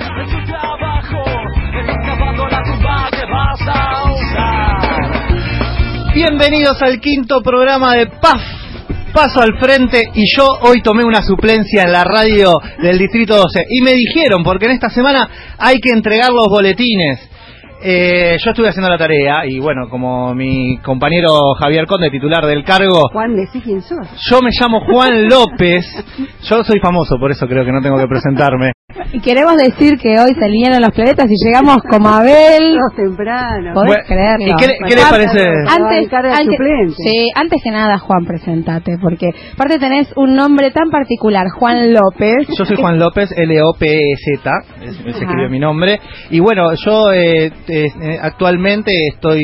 [0.00, 1.24] en tu trabajo,
[1.86, 4.78] escapando la tumba que vas a usar.
[6.14, 8.40] Bienvenidos al quinto programa de PAF.
[9.12, 13.66] Paso al frente y yo hoy tomé una suplencia en la radio del Distrito 12
[13.68, 17.18] y me dijeron, porque en esta semana hay que entregar los boletines.
[17.80, 22.64] Eh, yo estuve haciendo la tarea y bueno, como mi compañero Javier Conde, titular del
[22.64, 24.04] cargo, Juan, decí quién sos.
[24.28, 25.86] yo me llamo Juan López,
[26.42, 28.72] yo soy famoso, por eso creo que no tengo que presentarme.
[29.10, 32.76] Y queremos decir que hoy se alinearon los planetas y llegamos como Abel.
[32.78, 33.72] Sos temprano.
[33.72, 34.46] ¿Podés Bueno, creerlo?
[34.46, 35.48] ¿y qué, qué les parece?
[35.66, 36.94] Antes, cara de antes- suplente.
[36.98, 42.46] sí, antes que nada, Juan, presentate, porque aparte tenés un nombre tan particular, Juan López.
[42.58, 44.50] Yo soy Juan López, L-O-P-E-Z,
[44.80, 45.48] se escribe Ajá.
[45.48, 46.00] mi nombre.
[46.30, 47.88] Y bueno, yo eh, eh,
[48.20, 49.42] actualmente estoy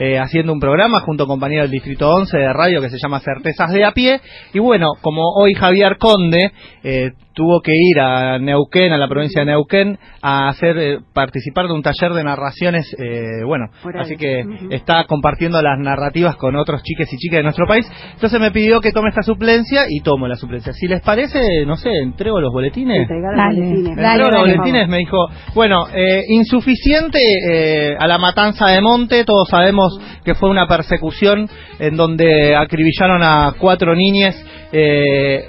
[0.00, 2.98] eh, haciendo un programa junto a un compañero del Distrito 11 de radio que se
[2.98, 4.20] llama Certezas de a pie.
[4.52, 6.50] Y bueno, como hoy Javier Conde
[6.82, 11.66] eh, tuvo que ir a Neuquén, a la provincia de Neuquén, a hacer eh, participar
[11.66, 13.66] de un taller de narraciones, eh, bueno,
[13.98, 17.90] así que está compartiendo las narrativas con otros chiques y chicas de nuestro país.
[18.14, 20.72] Entonces me pidió que tome esta suplencia y tomo la suplencia.
[20.72, 23.02] Si les parece, no sé, entrego los boletines.
[23.02, 23.60] Entregar los Dale.
[23.60, 23.96] boletines.
[23.96, 27.18] Me Dale, entrego los boletines, me dijo, bueno, eh, insuficiente
[27.50, 31.48] eh, a la matanza de Monte, todos sabemos que fue una persecución
[31.78, 34.36] en donde acribillaron a cuatro niñas.
[34.72, 35.48] Eh,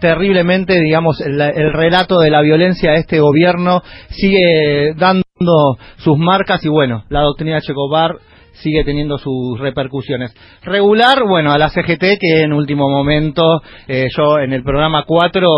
[0.00, 6.64] terriblemente, digamos, el, el relato de la violencia de este gobierno sigue dando sus marcas
[6.64, 8.16] y bueno, la doctrina Checobar
[8.56, 10.34] sigue teniendo sus repercusiones.
[10.62, 15.48] Regular, bueno, a la CGT que en último momento, eh, yo en el programa 4,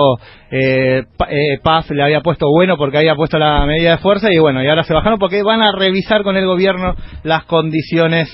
[0.50, 4.38] eh, eh, Paz le había puesto bueno porque había puesto la medida de fuerza y
[4.38, 8.28] bueno, y ahora se bajaron porque van a revisar con el gobierno las condiciones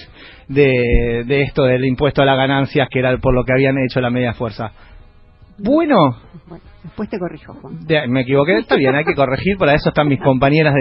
[0.48, 4.00] de, de esto del impuesto a las ganancias que era por lo que habían hecho
[4.00, 4.72] la medida de fuerza.
[5.58, 6.16] Bueno,
[6.46, 7.86] Bueno, después te corrijo, Juan.
[7.86, 10.74] de- me equivoqué, está bien, hay que corregir, para eso están mis compañeras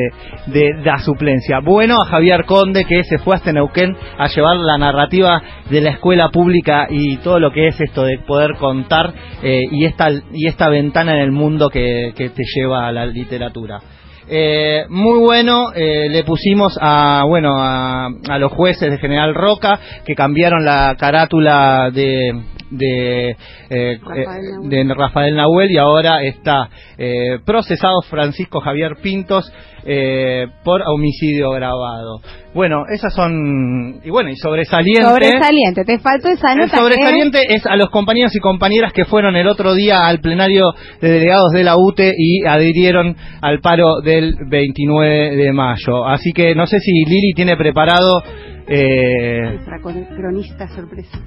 [0.47, 1.59] de, de la suplencia.
[1.59, 5.91] Bueno, a Javier Conde, que se fue hasta Neuquén a llevar la narrativa de la
[5.91, 9.13] escuela pública y todo lo que es esto de poder contar
[9.43, 13.05] eh, y, esta, y esta ventana en el mundo que, que te lleva a la
[13.05, 13.79] literatura.
[14.27, 19.77] Eh, muy bueno, eh, le pusimos a bueno a, a los jueces de General Roca
[20.05, 22.31] que cambiaron la carátula de
[22.77, 23.35] de,
[23.69, 29.51] eh, Rafael eh, de Rafael Nahuel y ahora está eh, procesado Francisco Javier Pintos
[29.85, 32.21] eh, por homicidio grabado.
[32.53, 35.03] Bueno, esas son y bueno y sobresaliente.
[35.03, 36.77] Sobresaliente, te faltó esa El nota.
[36.77, 40.65] sobresaliente es a los compañeros y compañeras que fueron el otro día al plenario
[41.01, 46.05] de delegados de la UTE y adhirieron al paro del 29 de mayo.
[46.05, 48.21] Así que no sé si Lili tiene preparado...
[48.67, 49.79] eh, Nuestra
[50.15, 51.19] cronista sorpresa.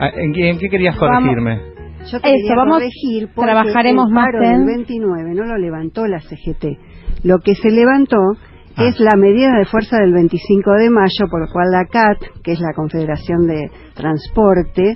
[0.00, 1.20] ¿En, qué- en qué querías Vamos.
[1.20, 1.60] corregirme?
[2.10, 5.44] Yo te Eso, quería vamos- corregir porque trabajaremos el más paro en- del 29 no
[5.44, 6.78] lo levantó la CGT.
[7.24, 8.16] Lo que se levantó
[8.76, 8.86] Ah.
[8.86, 12.52] es la medida de fuerza del 25 de mayo, por lo cual la CAT, que
[12.52, 14.94] es la Confederación de Transporte,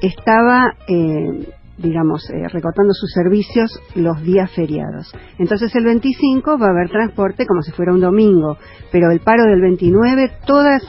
[0.00, 1.46] estaba, eh,
[1.78, 5.12] digamos, eh, recortando sus servicios los días feriados.
[5.38, 8.56] Entonces el 25 va a haber transporte como si fuera un domingo,
[8.90, 10.82] pero el paro del 29, todas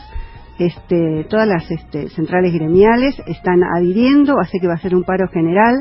[0.60, 5.28] este, todas las este, centrales gremiales están adhiriendo, así que va a ser un paro
[5.30, 5.76] general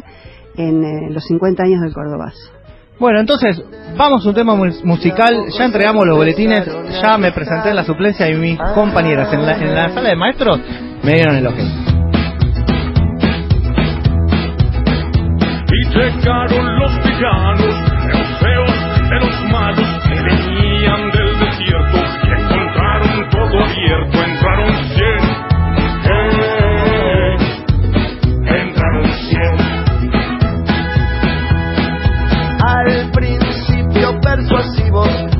[0.56, 2.52] en eh, los 50 años del Cordobazo.
[2.98, 3.62] Bueno, entonces,
[3.98, 6.66] vamos a un tema mu- musical, ya entregamos los boletines,
[7.02, 10.16] ya me presenté en la suplencia y mis compañeras en la, en la sala de
[10.16, 10.58] maestros
[11.04, 11.58] me dieron el ok.
[15.68, 17.85] Y llegaron los villanos,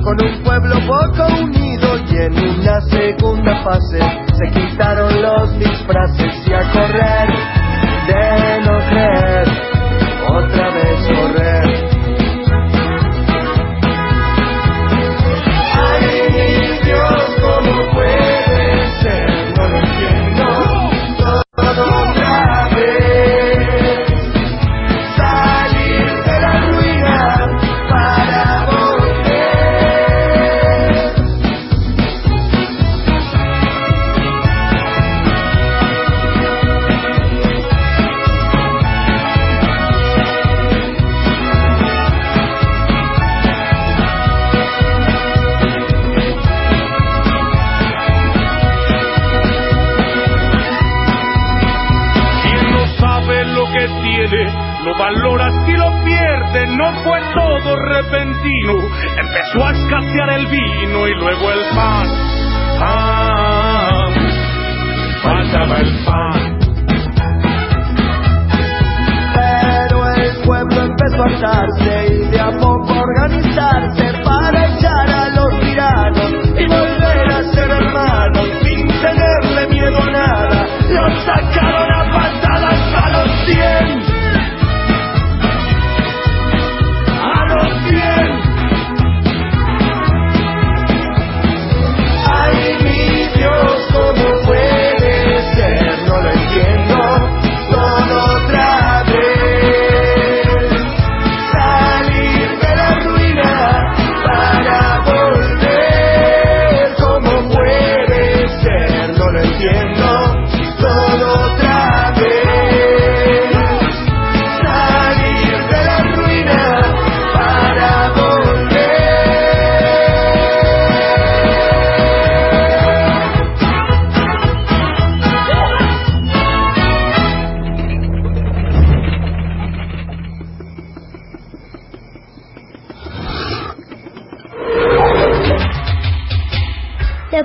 [0.07, 6.53] con un pueblo poco unido y en una segunda fase se quitaron los disfraces y
[6.53, 7.29] a correr,
[8.07, 8.56] de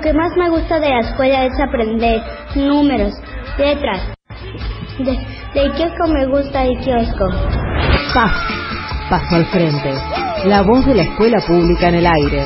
[0.02, 2.20] que más me gusta de la escuela es aprender
[2.56, 3.12] números,
[3.56, 4.14] letras.
[4.98, 7.28] De, de kiosco me gusta el kiosco.
[8.12, 8.32] Paz.
[9.08, 9.94] Paso al frente.
[10.46, 12.44] La voz de la escuela pública en el aire.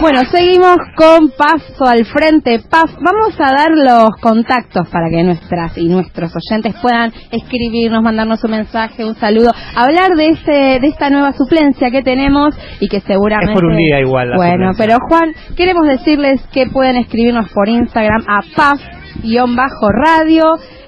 [0.00, 2.60] Bueno, seguimos con Paso al Frente.
[2.70, 8.42] Paz, vamos a dar los contactos para que nuestras y nuestros oyentes puedan escribirnos, mandarnos
[8.44, 13.00] un mensaje, un saludo, hablar de este, de esta nueva suplencia que tenemos y que
[13.00, 13.52] seguramente...
[13.52, 14.86] Es por un día igual la Bueno, suplencia.
[14.86, 20.44] pero Juan, queremos decirles que pueden escribirnos por Instagram a paz-radio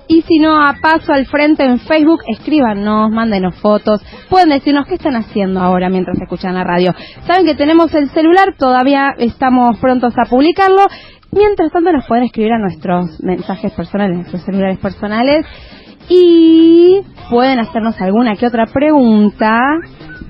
[0.08, 4.94] y si no, a paso al frente en Facebook, escríbanos, mándenos fotos, pueden decirnos qué
[4.94, 6.94] están haciendo ahora mientras escuchan la radio.
[7.26, 10.86] Saben que tenemos el celular, todavía estamos prontos a publicarlo.
[11.30, 15.44] Mientras tanto, nos pueden escribir a nuestros mensajes personales, nuestros celulares personales
[16.08, 19.60] y pueden hacernos alguna que otra pregunta.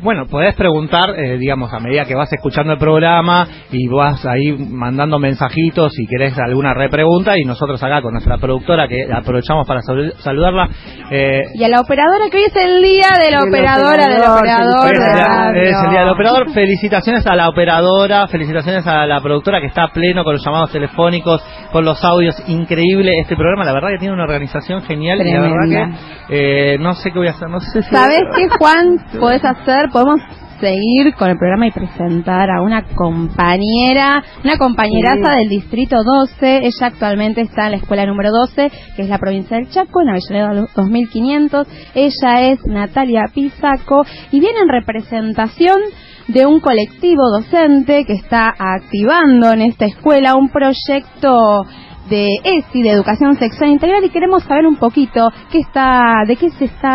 [0.01, 4.53] Bueno, podés preguntar, eh, digamos, a medida que vas escuchando el programa y vas ahí
[4.53, 9.81] mandando mensajitos si querés alguna repregunta y nosotros acá con nuestra productora que aprovechamos para
[9.81, 10.69] salu- saludarla.
[11.11, 14.93] eh, Y a la operadora, que hoy es el día de la operadora, del operador,
[14.95, 15.63] es de el día- radio.
[15.63, 16.51] es el día del operador.
[16.55, 20.71] Felicitaciones a la operadora, felicitaciones a la productora que está a pleno con los llamados
[20.71, 21.43] telefónicos,
[21.73, 22.37] con los audios.
[22.49, 25.99] Increíble este programa, la verdad que tiene una organización genial y la verdad Tremenda.
[26.29, 27.91] que eh, no sé qué voy a hacer, no sé si...
[27.91, 28.99] ¿Sabes qué, Juan?
[29.21, 30.21] Podés hacer, podemos
[30.61, 36.59] seguir con el programa y presentar a una compañera, una compañeraza del Distrito 12.
[36.59, 40.11] Ella actualmente está en la escuela número 12, que es la provincia del Chaco, en
[40.11, 41.69] Avellaneda 2500.
[41.95, 45.81] Ella es Natalia Pisaco y viene en representación
[46.29, 51.65] de un colectivo docente que está activando en esta escuela un proyecto
[52.11, 56.51] de ESI, de Educación Sexual Integral, y queremos saber un poquito qué está, de qué
[56.51, 56.95] se está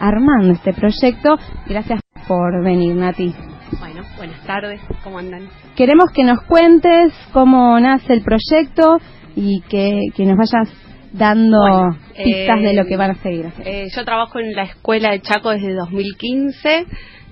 [0.00, 1.36] armando este proyecto.
[1.66, 3.34] Gracias por venir, Nati.
[3.78, 5.48] Bueno, buenas tardes, ¿cómo andan?
[5.76, 8.98] Queremos que nos cuentes cómo nace el proyecto
[9.34, 10.68] y que, que nos vayas
[11.12, 13.46] dando Bueno, pistas eh, de lo que van a seguir.
[13.64, 16.86] Eh, yo trabajo en la escuela de Chaco desde 2015.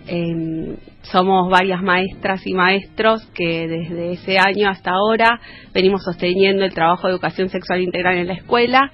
[0.07, 5.41] Eh, somos varias maestras y maestros que desde ese año hasta ahora
[5.73, 8.93] venimos sosteniendo el trabajo de educación sexual integral en la escuela,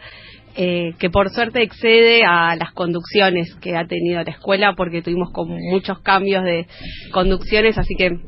[0.56, 5.30] eh, que por suerte excede a las conducciones que ha tenido la escuela porque tuvimos
[5.30, 6.66] como muchos cambios de
[7.12, 8.18] conducciones, así que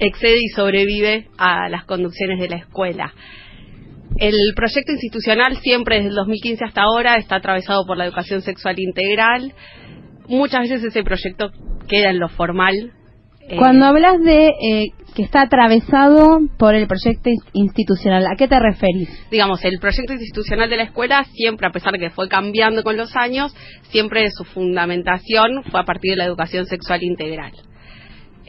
[0.00, 3.14] excede y sobrevive a las conducciones de la escuela.
[4.16, 8.78] El proyecto institucional siempre desde el 2015 hasta ahora está atravesado por la educación sexual
[8.78, 9.52] integral.
[10.28, 11.50] Muchas veces ese proyecto
[11.88, 12.92] queda en lo formal.
[13.48, 18.48] Eh, Cuando hablas de eh, que está atravesado por el proyecto in- institucional, ¿a qué
[18.48, 19.08] te referís?
[19.30, 22.96] digamos, el proyecto institucional de la escuela siempre, a pesar de que fue cambiando con
[22.96, 23.54] los años,
[23.90, 27.52] siempre su fundamentación fue a partir de la educación sexual integral.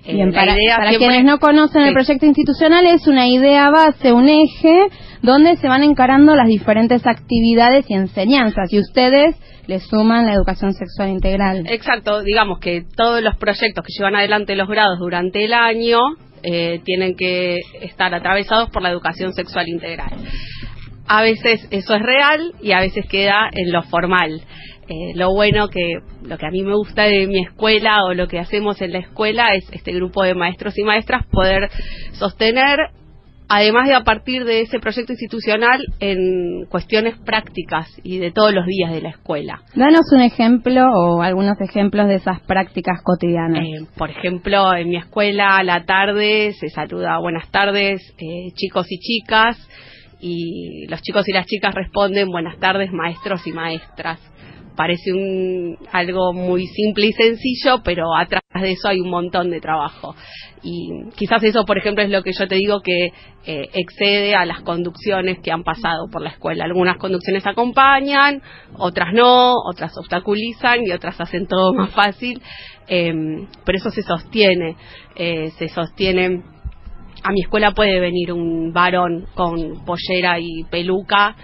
[0.07, 3.27] Eh, Bien, la para, idea para siempre- quienes no conocen el proyecto institucional, es una
[3.27, 4.87] idea base, un eje,
[5.25, 9.35] donde se van encarando las diferentes actividades y enseñanzas, y ustedes
[9.67, 11.65] le suman la educación sexual integral.
[11.67, 15.99] Exacto, digamos que todos los proyectos que llevan adelante los grados durante el año
[16.43, 20.11] eh, tienen que estar atravesados por la educación sexual integral.
[21.07, 24.41] A veces eso es real y a veces queda en lo formal.
[24.87, 28.27] Eh, lo bueno que lo que a mí me gusta de mi escuela o lo
[28.27, 31.71] que hacemos en la escuela es este grupo de maestros y maestras poder
[32.13, 32.77] sostener
[33.47, 38.65] además de a partir de ese proyecto institucional en cuestiones prácticas y de todos los
[38.65, 39.61] días de la escuela.
[39.75, 43.63] Danos un ejemplo o algunos ejemplos de esas prácticas cotidianas.
[43.63, 48.87] Eh, por ejemplo, en mi escuela a la tarde se saluda buenas tardes eh, chicos
[48.89, 49.57] y chicas
[50.19, 54.19] y los chicos y las chicas responden buenas tardes maestros y maestras
[54.75, 59.59] parece un, algo muy simple y sencillo, pero atrás de eso hay un montón de
[59.59, 60.15] trabajo.
[60.63, 63.11] Y quizás eso, por ejemplo, es lo que yo te digo que
[63.45, 66.65] eh, excede a las conducciones que han pasado por la escuela.
[66.65, 68.41] Algunas conducciones acompañan,
[68.77, 72.41] otras no, otras obstaculizan y otras hacen todo más fácil,
[72.87, 74.75] em, pero eso se sostiene,
[75.15, 76.43] eh, se sostiene
[77.23, 81.35] a mi escuela puede venir un varón con pollera y peluca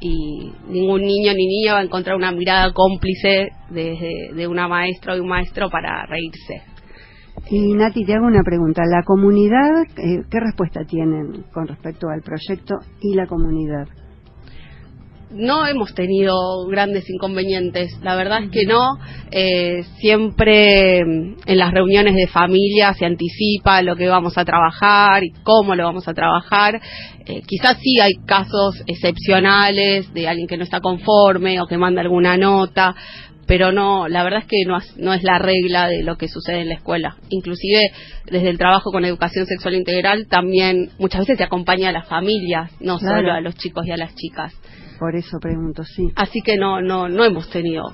[0.00, 5.12] y ningún niño ni niña va a encontrar una mirada cómplice de, de una maestra
[5.12, 6.62] o de un maestro para reírse.
[7.48, 8.82] Y Nati, te hago una pregunta.
[8.86, 13.88] ¿La comunidad, eh, qué respuesta tienen con respecto al proyecto y la comunidad?
[15.30, 18.98] No hemos tenido grandes inconvenientes, la verdad es que no.
[19.30, 25.22] Eh, siempre mm, en las reuniones de familia se anticipa lo que vamos a trabajar
[25.22, 26.80] y cómo lo vamos a trabajar.
[27.26, 32.00] Eh, quizás sí hay casos excepcionales de alguien que no está conforme o que manda
[32.00, 32.94] alguna nota,
[33.46, 36.60] pero no, la verdad es que no, no, es la regla de lo que sucede
[36.60, 37.16] en la escuela.
[37.30, 37.90] Inclusive
[38.30, 42.70] desde el trabajo con educación sexual integral también muchas veces se acompaña a las familias,
[42.80, 44.54] no solo a los chicos y a las chicas.
[45.00, 46.12] Por eso pregunto, sí.
[46.14, 47.84] Así que no, no, no hemos tenido.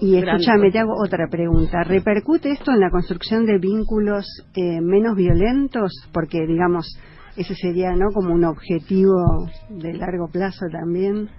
[0.00, 1.84] Y escúchame, te hago otra pregunta.
[1.84, 5.92] ¿Repercute esto en la construcción de vínculos eh, menos violentos?
[6.12, 6.98] Porque, digamos,
[7.36, 8.06] ese sería, ¿no?
[8.12, 11.30] Como un objetivo de largo plazo también.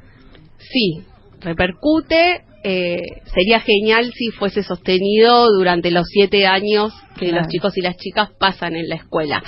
[0.59, 1.03] Sí,
[1.41, 2.45] repercute.
[2.63, 7.97] Eh, sería genial si fuese sostenido durante los siete años que los chicos y las
[7.97, 9.43] chicas pasan en la escuela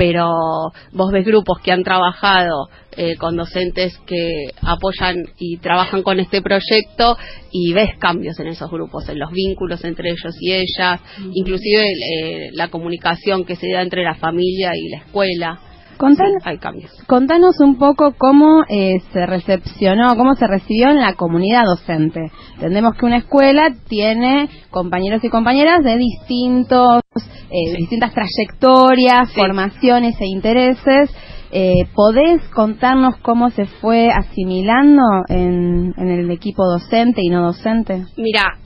[0.00, 6.18] pero vos ves grupos que han trabajado eh, con docentes que apoyan y trabajan con
[6.18, 7.18] este proyecto
[7.52, 11.02] y ves cambios en esos grupos, en los vínculos entre ellos y ellas,
[11.34, 15.60] inclusive eh, la comunicación que se da entre la familia y la escuela.
[15.98, 16.90] Contanos, hay cambios.
[17.06, 22.32] Contanos un poco cómo eh, se recepcionó, cómo se recibió en la comunidad docente.
[22.54, 27.02] Entendemos que una escuela tiene compañeros y compañeras de distintos,
[27.50, 31.10] eh, distintas trayectorias, formaciones e intereses.
[31.52, 38.04] Eh, ¿Podés contarnos cómo se fue asimilando en, en el equipo docente y no docente?
[38.16, 38.56] Mira,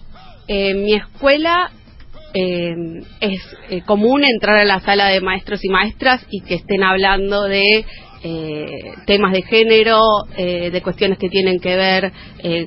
[0.46, 1.70] en mi escuela
[2.34, 2.74] eh,
[3.20, 7.44] es eh, común entrar a la sala de maestros y maestras y que estén hablando
[7.44, 7.86] de
[8.24, 8.66] eh,
[9.06, 10.00] temas de género,
[10.36, 12.12] de cuestiones que tienen que ver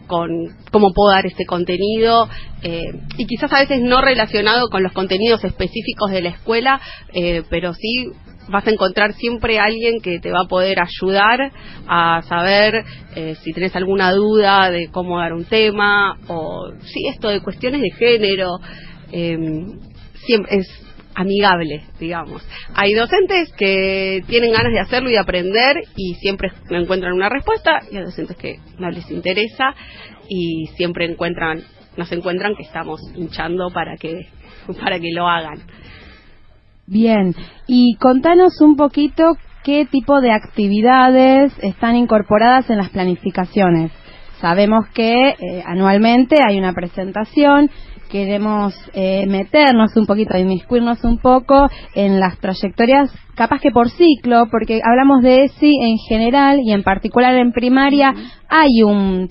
[0.05, 0.29] con
[0.71, 2.29] cómo puedo dar este contenido
[2.61, 6.79] y quizás a veces no relacionado con los contenidos específicos de la escuela,
[7.49, 8.11] pero sí
[8.49, 11.51] vas a encontrar siempre alguien que te va a poder ayudar
[11.87, 12.85] a saber
[13.41, 17.91] si tienes alguna duda de cómo dar un tema o sí esto de cuestiones de
[17.91, 18.59] género
[19.11, 19.37] eh,
[20.25, 20.86] siempre es
[21.17, 22.47] amigable, digamos.
[22.75, 27.79] Hay docentes que tienen ganas de hacerlo y de aprender y siempre encuentran una respuesta
[27.91, 29.73] y hay docentes que no les interesa
[30.29, 31.63] y siempre encuentran
[31.97, 34.27] nos encuentran que estamos hinchando para que
[34.79, 35.63] para que lo hagan.
[36.85, 37.33] Bien,
[37.65, 43.91] y contanos un poquito qué tipo de actividades están incorporadas en las planificaciones.
[44.39, 47.71] Sabemos que eh, anualmente hay una presentación
[48.09, 54.47] queremos eh, meternos un poquito, inmiscuirnos un poco en las trayectorias, capaz que por ciclo,
[54.49, 58.13] porque hablamos de ESI en general y en particular en primaria,
[58.49, 59.27] hay un,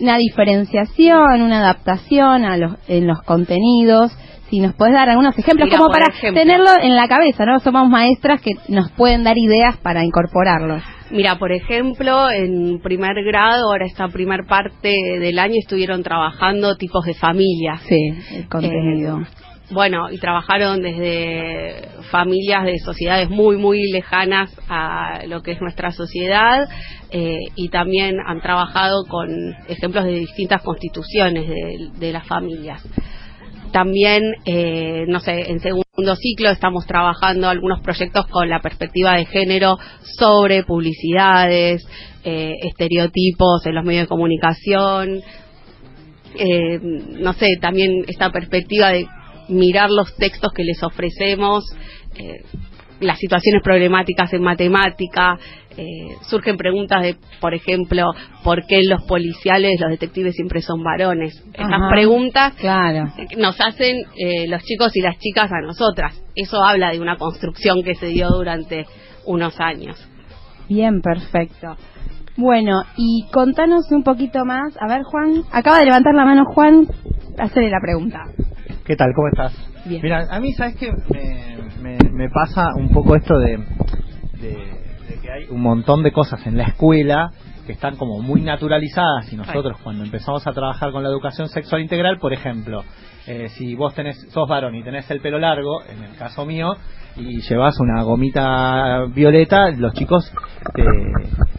[0.00, 4.16] una diferenciación, una adaptación a los, en los contenidos.
[4.48, 7.58] Si nos puedes dar algunos ejemplos como para tenerlo en la cabeza, ¿no?
[7.58, 10.82] Somos maestras que nos pueden dar ideas para incorporarlos.
[11.10, 17.04] Mira, por ejemplo, en primer grado, ahora esta primer parte del año estuvieron trabajando tipos
[17.04, 17.80] de familias.
[17.88, 19.20] Sí, el contenido.
[19.20, 19.26] Eh,
[19.70, 25.90] bueno, y trabajaron desde familias de sociedades muy, muy lejanas a lo que es nuestra
[25.90, 26.68] sociedad
[27.10, 29.28] eh, y también han trabajado con
[29.68, 32.86] ejemplos de distintas constituciones de, de las familias.
[33.72, 39.26] También, eh, no sé, en segundo ciclo estamos trabajando algunos proyectos con la perspectiva de
[39.26, 39.78] género
[40.18, 41.86] sobre publicidades,
[42.24, 45.20] eh, estereotipos en los medios de comunicación.
[46.38, 49.06] Eh, no sé, también esta perspectiva de
[49.48, 51.64] mirar los textos que les ofrecemos,
[53.00, 55.38] las situaciones problemáticas en matemática,
[55.76, 58.10] eh, surgen preguntas de, por ejemplo,
[58.42, 61.44] ¿por qué los policiales, los detectives siempre son varones?
[61.52, 62.54] Esas preguntas
[63.36, 66.20] nos hacen eh, los chicos y las chicas a nosotras.
[66.34, 68.86] Eso habla de una construcción que se dio durante
[69.26, 69.96] unos años.
[70.68, 71.76] Bien, perfecto.
[72.36, 74.76] Bueno, y contanos un poquito más.
[74.80, 76.86] A ver, Juan, acaba de levantar la mano Juan,
[77.38, 78.24] hacerle la pregunta.
[78.84, 79.12] ¿Qué tal?
[79.14, 79.75] ¿Cómo estás?
[79.86, 80.00] Bien.
[80.02, 80.92] Mira, a mí, ¿sabes qué?
[81.10, 83.58] Me, me- me pasa un poco esto de,
[84.40, 87.30] de- de que hay un montón de cosas en la escuela
[87.66, 91.82] que están como muy naturalizadas y nosotros cuando empezamos a trabajar con la educación sexual
[91.82, 92.84] integral, por ejemplo,
[93.26, 96.76] eh, si vos tenés, sos varón y tenés el pelo largo, en el caso mío,
[97.16, 100.32] y llevas una gomita violeta, los chicos
[100.74, 100.84] te,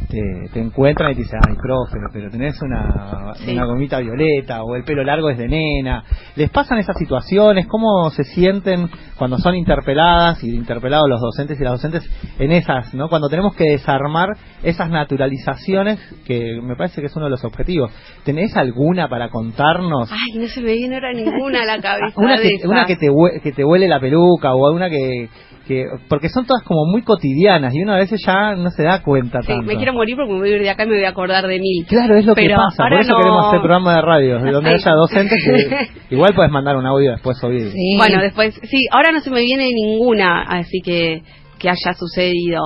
[0.10, 3.52] te, te encuentran y te dicen, ay, profe, pero tenés una, Sí.
[3.54, 6.04] una gomita violeta o el pelo largo es de nena.
[6.36, 7.68] ¿Les pasan esas situaciones?
[7.68, 12.10] ¿Cómo se sienten cuando son interpeladas y interpelados los docentes y las docentes
[12.40, 13.10] en esas, ¿no?
[13.10, 14.30] Cuando tenemos que desarmar
[14.64, 17.92] esas naturalizaciones que me parece que es uno de los objetivos.
[18.24, 20.12] ¿Tenés alguna para contarnos?
[20.12, 22.14] Ay, no se me viene ahora ninguna a la cabeza.
[22.16, 23.08] una que, una que te
[23.44, 25.30] que te huele la peluca o una que,
[25.68, 29.02] que porque son todas como muy cotidianas y uno a veces ya no se da
[29.04, 29.64] cuenta Sí, tanto.
[29.64, 31.46] me quiero morir porque me voy a ir de acá y me voy a acordar
[31.46, 31.86] de mil.
[31.88, 32.78] Claro, es lo que pasa.
[32.78, 36.34] Por ahora eso no- queremos hacer programa de radio, de donde haya docentes que igual
[36.34, 37.72] puedes mandar un audio después o vídeo.
[37.72, 37.96] Sí.
[37.98, 41.22] Bueno, después, sí, ahora no se me viene ninguna, así que
[41.60, 42.62] que haya sucedido.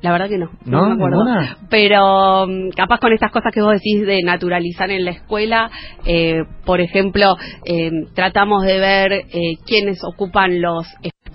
[0.00, 0.48] La verdad que no.
[0.64, 0.86] ¿No?
[0.90, 1.24] me acuerdo.
[1.24, 1.56] ¿Ninguna?
[1.70, 5.70] Pero mm, capaz con estas cosas que vos decís de naturalizar en la escuela,
[6.04, 10.86] eh, por ejemplo, eh, tratamos de ver eh, quiénes ocupan los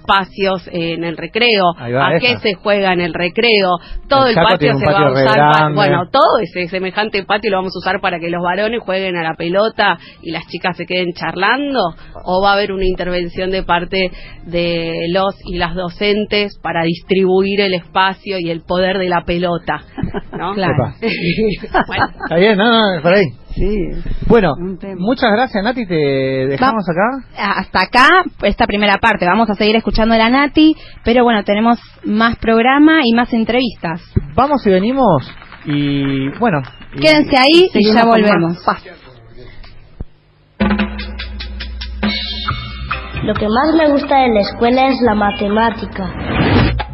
[0.03, 2.19] espacios en el recreo, a esa.
[2.19, 3.69] qué se juega en el recreo,
[4.09, 5.75] todo El patio se va a usar, pa- grande.
[5.75, 9.23] bueno, todo ese semejante patio lo vamos a usar para que los varones jueguen a
[9.23, 11.79] la pelota y las chicas se queden charlando
[12.25, 14.11] o va a haber una intervención de parte
[14.45, 19.83] de los y las docentes para distribuir el espacio y el poder de la pelota,
[20.37, 20.53] ¿no?
[20.53, 20.93] Claro.
[21.87, 23.23] Bueno, Está bien, no, no, por ahí.
[23.55, 23.89] Sí.
[24.27, 24.53] Bueno,
[24.97, 27.27] muchas gracias Nati, te dejamos acá.
[27.59, 28.07] hasta acá
[28.41, 29.25] esta primera parte.
[29.25, 34.01] Vamos a seguir escuchando a la Nati, pero bueno, tenemos más programa y más entrevistas.
[34.35, 35.31] Vamos y venimos
[35.65, 36.61] y bueno.
[36.95, 38.57] y- Quédense ahí y ya volvemos.
[43.23, 46.13] Lo que más me gusta de la escuela es la matemática.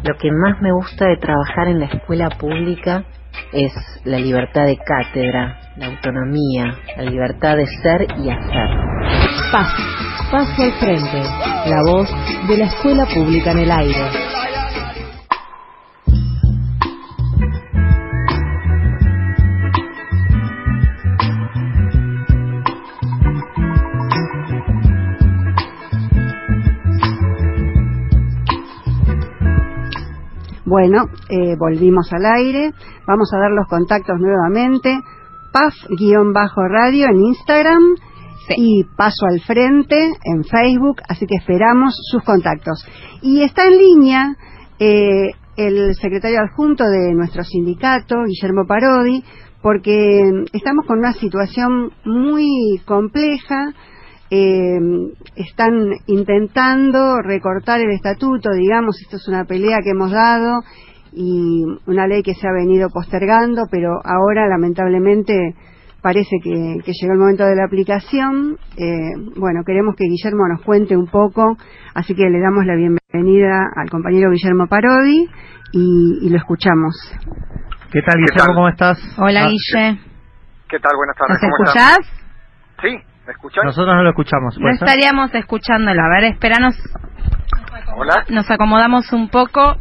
[0.04, 3.04] Lo que más me gusta de trabajar en la escuela pública
[3.52, 3.72] es
[4.04, 8.68] la libertad de cátedra, la autonomía, la libertad de ser y hacer.
[9.52, 9.68] Paz,
[10.30, 11.22] paso al frente,
[11.66, 12.08] la voz
[12.48, 14.30] de la escuela pública en el aire.
[30.70, 32.72] Bueno, eh, volvimos al aire.
[33.04, 35.00] Vamos a dar los contactos nuevamente.
[35.52, 37.82] PAF-radio en Instagram
[38.56, 41.00] y Paso al Frente en Facebook.
[41.08, 42.86] Así que esperamos sus contactos.
[43.22, 44.36] Y está en línea
[44.78, 49.22] eh, el secretario adjunto de nuestro sindicato, Guillermo Parodi,
[49.62, 53.74] porque estamos con una situación muy compleja
[54.30, 54.78] eh,
[55.34, 60.60] están intentando recortar el estatuto, digamos, esto es una pelea que hemos dado
[61.12, 65.54] y una ley que se ha venido postergando, pero ahora lamentablemente
[66.02, 68.56] parece que, que llegó el momento de la aplicación.
[68.76, 71.56] Eh, bueno, queremos que Guillermo nos cuente un poco,
[71.94, 75.28] así que le damos la bienvenida al compañero Guillermo Parodi
[75.72, 76.94] y, y lo escuchamos.
[77.92, 78.54] ¿Qué tal Guillermo?
[78.54, 78.98] ¿Cómo estás?
[79.18, 79.98] Hola, Ah, Guille.
[80.68, 80.92] ¿Qué tal?
[80.96, 81.38] Buenas tardes.
[81.42, 81.98] ¿Nos ¿Cómo escuchás?
[82.80, 82.88] Sí,
[83.26, 83.64] ¿me escuchan?
[83.66, 84.56] Nosotros no lo escuchamos.
[84.58, 86.00] No estaríamos escuchándolo.
[86.00, 86.76] A ver, esperanos.
[87.96, 89.76] Hola, Nos acomodamos un poco.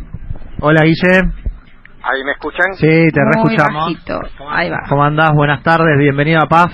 [0.62, 1.20] Hola Guille.
[2.02, 2.74] ¿ahí me escuchan?
[2.74, 3.84] Sí, te Muy reescuchamos.
[3.84, 4.20] bajito.
[4.50, 4.80] Ahí va.
[4.90, 5.32] ¿Cómo andás?
[5.34, 6.72] Buenas tardes, bienvenido a PAF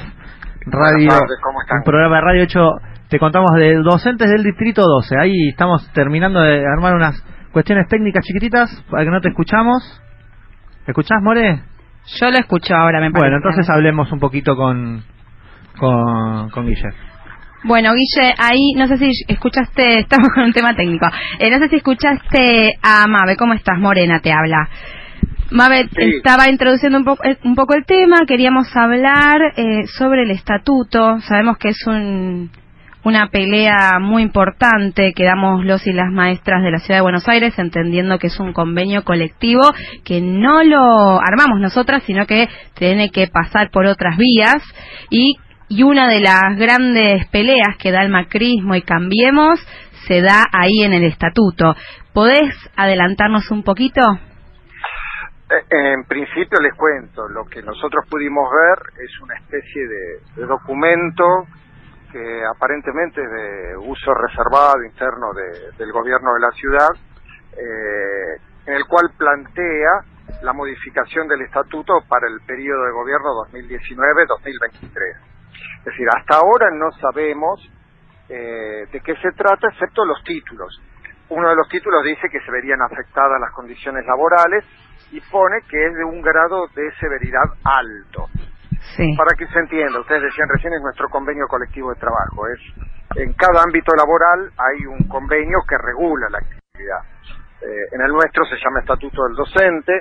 [0.65, 1.07] Radio.
[1.07, 1.77] Buenas tardes, ¿cómo están?
[1.79, 2.69] Un programa de radio hecho,
[3.09, 5.17] te contamos de docentes del Distrito 12.
[5.19, 7.21] Ahí estamos terminando de armar unas
[7.51, 10.01] cuestiones técnicas chiquititas para que no te escuchamos.
[10.87, 11.61] ¿Escuchás, More?
[12.19, 13.19] Yo lo escucho ahora, me parece.
[13.19, 15.03] Bueno, entonces hablemos un poquito con,
[15.77, 16.89] con, con Guille.
[17.67, 21.07] Bueno, Guille, ahí no sé si escuchaste, estamos con un tema técnico.
[21.39, 23.79] Eh, no sé si escuchaste a Mabe, ¿cómo estás?
[23.79, 24.69] Morena te habla.
[25.49, 26.11] Mabe Sí.
[26.17, 31.19] estaba introduciendo un, poco un poco el tema, queríamos hablar eh, sobre el estatuto.
[31.21, 32.51] Sabemos que es un,
[33.03, 37.27] una pelea muy importante que damos los y las maestras de la Ciudad de Buenos
[37.27, 39.63] Aires, entendiendo que es un convenio colectivo
[40.03, 44.61] que no lo armamos nosotras, sino que tiene que pasar por otras vías
[45.09, 49.59] y y una de las grandes peleas que da el macrismo y cambiemos
[50.07, 51.75] se da ahí en el estatuto.
[52.13, 54.01] ¿Podés adelantarnos un poquito?
[55.49, 61.23] Eh, En principio les cuento, lo que nosotros pudimos ver es una especie de, documento
[62.11, 66.89] que aparentemente es de uso reservado interno de- del gobierno de la ciudad,
[67.57, 75.34] eh, en el cual plantea la modificación del estatuto para el periodo de gobierno 2019-2023.
[75.79, 77.61] Es decir, hasta ahora no sabemos
[78.29, 80.81] eh, de qué se trata, excepto los títulos.
[81.29, 84.63] Uno de los títulos dice que se verían afectadas las condiciones laborales
[85.11, 88.27] y pone que es de un grado de severidad alto.
[89.17, 92.47] Para que se entienda, ustedes decían recién es nuestro convenio colectivo de trabajo.
[92.47, 92.59] Es
[93.15, 97.01] en cada ámbito laboral hay un convenio que regula la actividad.
[97.61, 99.99] Eh, en el nuestro se llama Estatuto del Docente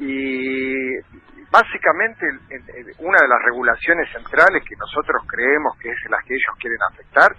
[0.00, 0.96] y
[1.50, 2.26] básicamente
[2.98, 7.34] una de las regulaciones centrales que nosotros creemos que es las que ellos quieren afectar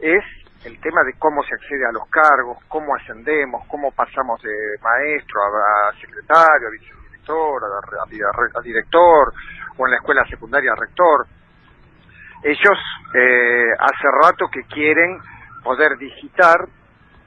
[0.00, 0.24] es
[0.64, 5.40] el tema de cómo se accede a los cargos, cómo ascendemos, cómo pasamos de maestro
[5.42, 7.62] a, secretario, a vicedirector,
[8.54, 9.32] a, director,
[9.76, 11.26] o en la escuela secundaria a rector.
[12.42, 12.78] Ellos
[13.14, 15.18] eh, hace rato que quieren
[15.62, 16.66] poder digitar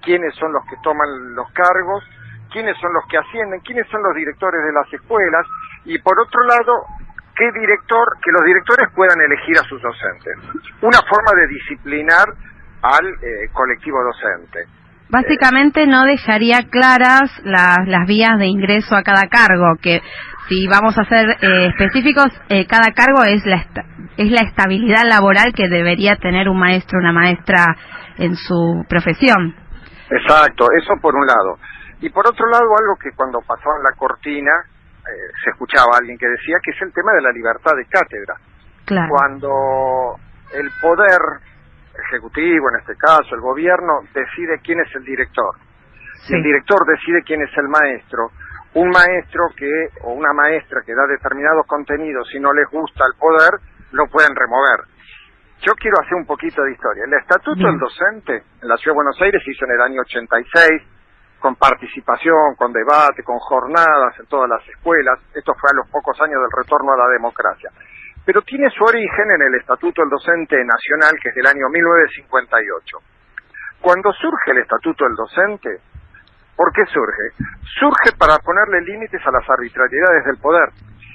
[0.02, 2.04] quiénes son los que toman los cargos,
[2.52, 5.46] quiénes son los que ascienden, quiénes son los directores de las escuelas
[5.86, 6.86] y por otro lado,
[7.36, 10.36] qué director, que los directores puedan elegir a sus docentes.
[10.82, 12.28] Una forma de disciplinar
[12.82, 14.66] al eh, colectivo docente.
[15.10, 20.02] Básicamente no dejaría claras las vías de ingreso a cada cargo, que
[20.48, 23.66] si vamos a ser eh, específicos, eh, cada cargo es la,
[24.18, 27.76] es la estabilidad laboral que debería tener un maestro o una maestra
[28.18, 29.56] en su profesión.
[30.12, 31.58] Exacto, eso por un lado.
[32.02, 34.52] Y por otro lado, algo que cuando pasaba en la cortina,
[35.44, 38.36] se escuchaba a alguien que decía que es el tema de la libertad de cátedra.
[38.86, 39.10] Claro.
[39.10, 40.16] Cuando
[40.54, 41.20] el poder
[42.08, 45.56] ejecutivo, en este caso, el gobierno, decide quién es el director.
[46.30, 48.32] El director decide quién es el maestro,
[48.76, 53.18] un maestro que o una maestra que da determinados contenidos, si no les gusta el
[53.18, 53.60] poder,
[53.92, 54.86] lo pueden remover.
[55.66, 57.04] Yo quiero hacer un poquito de historia.
[57.06, 60.02] El estatuto del docente en la Ciudad de Buenos Aires se hizo en el año
[60.02, 60.84] 86,
[61.40, 65.20] con participación, con debate, con jornadas en todas las escuelas.
[65.34, 67.72] Esto fue a los pocos años del retorno a la democracia
[68.30, 72.98] pero tiene su origen en el Estatuto del Docente Nacional, que es del año 1958.
[73.82, 75.82] Cuando surge el Estatuto del Docente,
[76.56, 77.34] ¿por qué surge?
[77.80, 80.70] Surge para ponerle límites a las arbitrariedades del poder.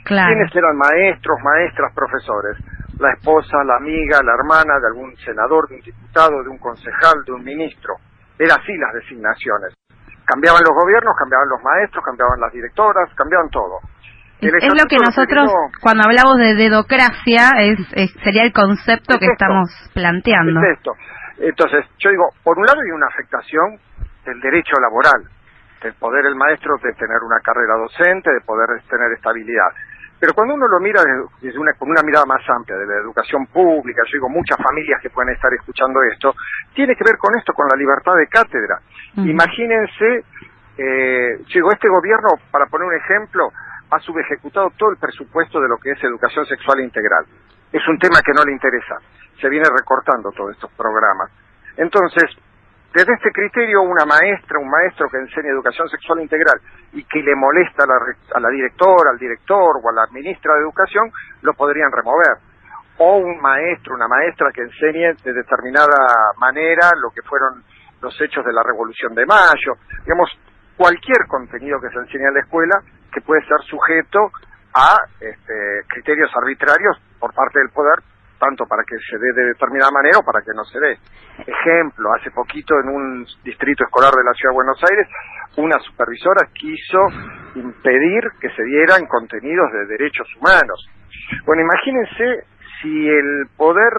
[0.04, 2.58] ¿Quiénes eran maestros, maestras, profesores?
[2.98, 7.22] La esposa, la amiga, la hermana de algún senador, de un diputado, de un concejal,
[7.24, 7.94] de un ministro.
[8.38, 9.72] Eran así las designaciones.
[10.24, 13.80] Cambiaban los gobiernos, cambiaban los maestros, cambiaban las directoras, cambiaban todo.
[14.40, 20.60] Es lo que nosotros, cuando hablamos de dedocracia, es, sería el concepto que estamos planteando.
[21.38, 23.78] Entonces, yo digo, por un lado hay una afectación
[24.24, 25.24] del derecho laboral,
[25.82, 29.68] del poder el maestro de tener una carrera docente, de poder tener estabilidad.
[30.18, 31.02] Pero cuando uno lo mira
[31.40, 35.00] desde una, con una mirada más amplia de la educación pública, yo digo, muchas familias
[35.02, 36.34] que pueden estar escuchando esto,
[36.74, 38.80] tiene que ver con esto, con la libertad de cátedra.
[39.16, 40.24] Imagínense,
[40.78, 43.52] eh, yo digo, este gobierno, para poner un ejemplo,
[43.90, 47.26] ha subejecutado todo el presupuesto de lo que es educación sexual integral.
[47.72, 48.96] Es un tema que no le interesa.
[49.40, 51.30] Se viene recortando todos estos programas.
[51.76, 52.24] Entonces,
[52.94, 56.60] desde este criterio, una maestra, un maestro que enseña educación sexual integral
[56.92, 57.98] y que le molesta a la,
[58.34, 61.10] a la directora, al director o a la ministra de educación,
[61.42, 62.38] lo podrían remover.
[62.98, 65.98] O un maestro, una maestra que enseñe de determinada
[66.38, 67.64] manera lo que fueron
[68.00, 69.74] los hechos de la Revolución de Mayo.
[70.04, 70.30] Digamos,
[70.76, 72.78] cualquier contenido que se enseñe en la escuela
[73.12, 74.30] que puede ser sujeto
[74.74, 77.98] a este, criterios arbitrarios por parte del poder,
[78.44, 80.98] tanto para que se dé de determinada manera o para que no se dé.
[81.46, 85.08] Ejemplo, hace poquito en un distrito escolar de la Ciudad de Buenos Aires,
[85.56, 87.00] una supervisora quiso
[87.54, 90.88] impedir que se dieran contenidos de derechos humanos.
[91.46, 92.44] Bueno, imagínense
[92.82, 93.92] si el poder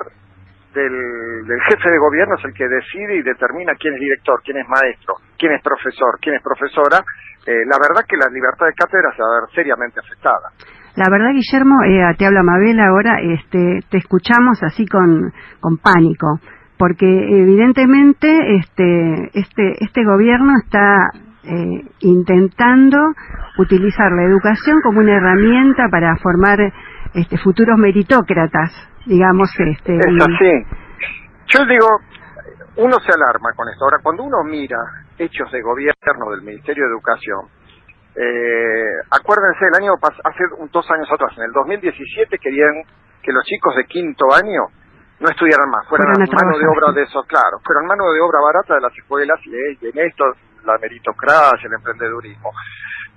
[0.76, 4.68] del, jefe de gobierno es el que decide y determina quién es director, quién es
[4.68, 7.00] maestro, quién es profesor, quién es profesora,
[7.48, 10.52] eh, la verdad que la libertad de cátedra se va a ver seriamente afectada.
[10.96, 16.40] La verdad, Guillermo, eh, te habla Mabel ahora, este, te escuchamos así con, con pánico,
[16.78, 21.10] porque evidentemente este, este, este gobierno está
[21.44, 22.98] eh, intentando
[23.58, 26.60] utilizar la educación como una herramienta para formar
[27.14, 28.72] este, futuros meritócratas,
[29.06, 29.50] digamos.
[29.60, 30.66] Este, es así.
[31.48, 31.88] Yo digo,
[32.78, 33.84] uno se alarma con esto.
[33.86, 34.78] Ahora, cuando uno mira
[35.18, 37.55] hechos de gobierno del Ministerio de Educación,
[38.16, 42.84] eh, acuérdense, el año hace dos años atrás, en el 2017, querían
[43.22, 44.72] que los chicos de quinto año
[45.20, 48.76] no estudiaran más, fueran mano de obra de esos, claro, fueron mano de obra barata
[48.76, 50.26] de las escuelas y en esto
[50.64, 52.52] la meritocracia, el emprendedurismo.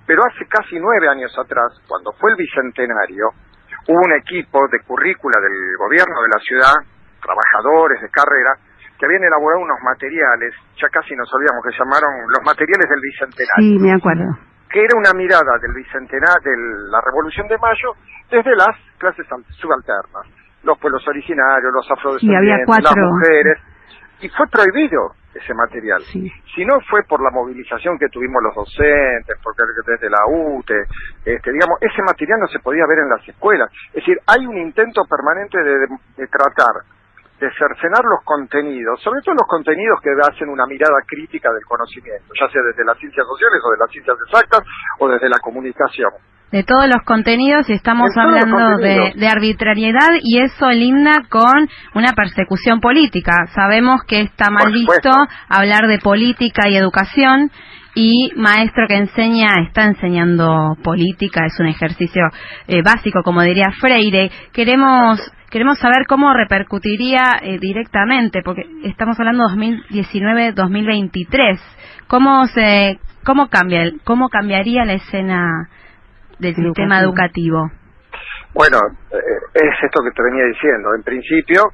[0.05, 3.29] Pero hace casi nueve años atrás, cuando fue el bicentenario,
[3.87, 6.75] hubo un equipo de currícula del gobierno de la ciudad,
[7.21, 8.57] trabajadores de carrera,
[8.97, 13.63] que habían elaborado unos materiales, ya casi nos olvidamos, que llamaron los materiales del Bicentenario.
[13.63, 14.48] Sí, me acuerdo.
[14.69, 17.93] Que era una mirada del bicentenario, de la Revolución de Mayo,
[18.29, 19.25] desde las clases
[19.57, 20.27] subalternas,
[20.63, 23.57] los pueblos originarios, los afrodescendientes, las mujeres,
[24.21, 26.01] y fue prohibido ese material.
[26.03, 30.83] Si no fue por la movilización que tuvimos los docentes, porque desde la UTE,
[31.25, 33.71] este, digamos, ese material no se podía ver en las escuelas.
[33.89, 36.83] Es decir, hay un intento permanente de, tratar
[37.39, 42.33] de cercenar los contenidos, sobre todo los contenidos que hacen una mirada crítica del conocimiento,
[42.39, 44.61] ya sea desde las ciencias sociales o de las ciencias exactas
[44.99, 46.11] o desde la comunicación
[46.51, 52.79] de todos los contenidos y estamos hablando de, arbitrariedad y eso linda con una persecución
[52.81, 53.45] política.
[53.53, 55.11] Sabemos que está mal visto
[55.47, 57.51] hablar de política y educación
[57.93, 62.23] y maestro que enseña está enseñando política, es un ejercicio
[62.67, 64.31] eh, básico, como diría Freire.
[64.51, 65.19] Queremos
[65.49, 71.59] queremos saber cómo repercutiría eh, directamente, porque estamos hablando 2019-2023.
[72.07, 75.69] ¿Cómo se cómo cambia cómo cambiaría la escena
[76.39, 77.69] del sistema educativo?
[78.53, 78.77] Bueno,
[79.11, 79.17] eh,
[79.53, 80.95] es esto que te venía diciendo.
[80.95, 81.73] En principio,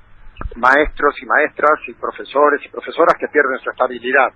[0.55, 4.33] maestros y maestras y profesores y profesoras que pierden su estabilidad.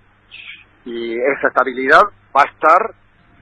[0.84, 2.02] Y esa estabilidad
[2.34, 2.94] va a estar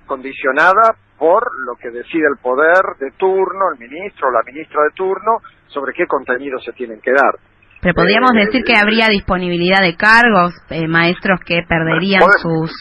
[0.07, 4.90] condicionada por lo que decide el poder de turno, el ministro o la ministra de
[4.90, 7.35] turno, sobre qué contenidos se tienen que dar.
[7.81, 12.72] Pero podríamos eh, decir que habría disponibilidad de cargos, eh, maestros que perderían sus,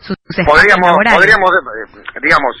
[0.00, 1.50] sus podríamos, podríamos,
[2.20, 2.56] digamos,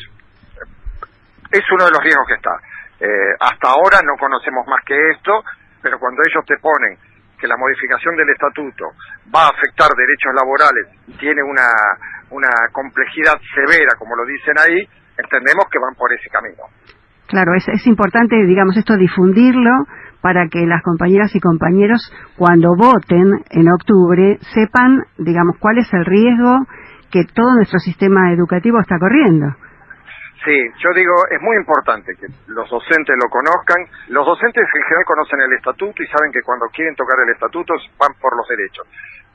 [1.50, 2.56] es uno de los riesgos que está.
[3.00, 5.42] Eh, hasta ahora no conocemos más que esto,
[5.82, 6.96] pero cuando ellos te ponen
[7.38, 8.84] que la modificación del estatuto
[9.34, 11.66] va a afectar derechos laborales y tiene una,
[12.30, 14.88] una complejidad severa, como lo dicen ahí,
[15.18, 16.64] entendemos que van por ese camino.
[17.28, 19.70] Claro, es, es importante, digamos, esto difundirlo
[20.20, 22.00] para que las compañeras y compañeros,
[22.36, 26.66] cuando voten en octubre, sepan, digamos, cuál es el riesgo
[27.10, 29.46] que todo nuestro sistema educativo está corriendo.
[30.44, 33.78] Sí, yo digo, es muy importante que los docentes lo conozcan.
[34.08, 37.74] Los docentes en general conocen el estatuto y saben que cuando quieren tocar el estatuto
[37.98, 38.86] van por los derechos.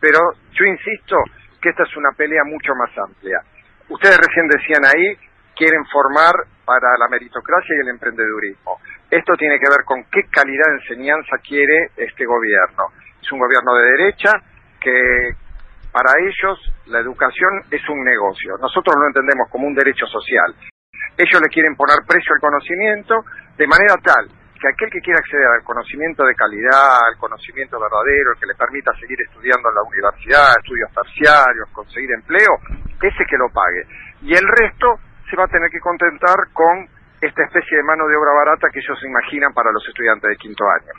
[0.01, 0.19] Pero
[0.51, 1.15] yo insisto
[1.61, 3.39] que esta es una pelea mucho más amplia.
[3.87, 5.15] Ustedes recién decían ahí,
[5.57, 8.79] quieren formar para la meritocracia y el emprendedurismo.
[9.09, 12.91] Esto tiene que ver con qué calidad de enseñanza quiere este gobierno.
[13.21, 14.31] Es un gobierno de derecha
[14.79, 15.31] que
[15.91, 18.57] para ellos la educación es un negocio.
[18.61, 20.53] Nosotros lo entendemos como un derecho social
[21.17, 23.25] ellos le quieren poner precio al conocimiento
[23.57, 28.33] de manera tal que aquel que quiera acceder al conocimiento de calidad, al conocimiento verdadero,
[28.33, 32.57] el que le permita seguir estudiando en la universidad, estudios terciarios, conseguir empleo,
[32.97, 33.85] ese que lo pague.
[34.23, 34.97] Y el resto
[35.29, 36.87] se va a tener que contentar con
[37.21, 40.63] esta especie de mano de obra barata que ellos imaginan para los estudiantes de quinto
[40.69, 40.93] año.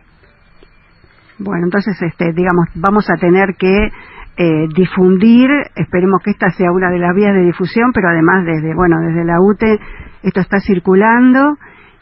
[1.39, 3.89] Bueno, entonces, este, digamos, vamos a tener que
[4.37, 8.75] eh, difundir, esperemos que esta sea una de las vías de difusión, pero además desde,
[8.75, 9.79] bueno, desde la UTE
[10.23, 11.57] esto está circulando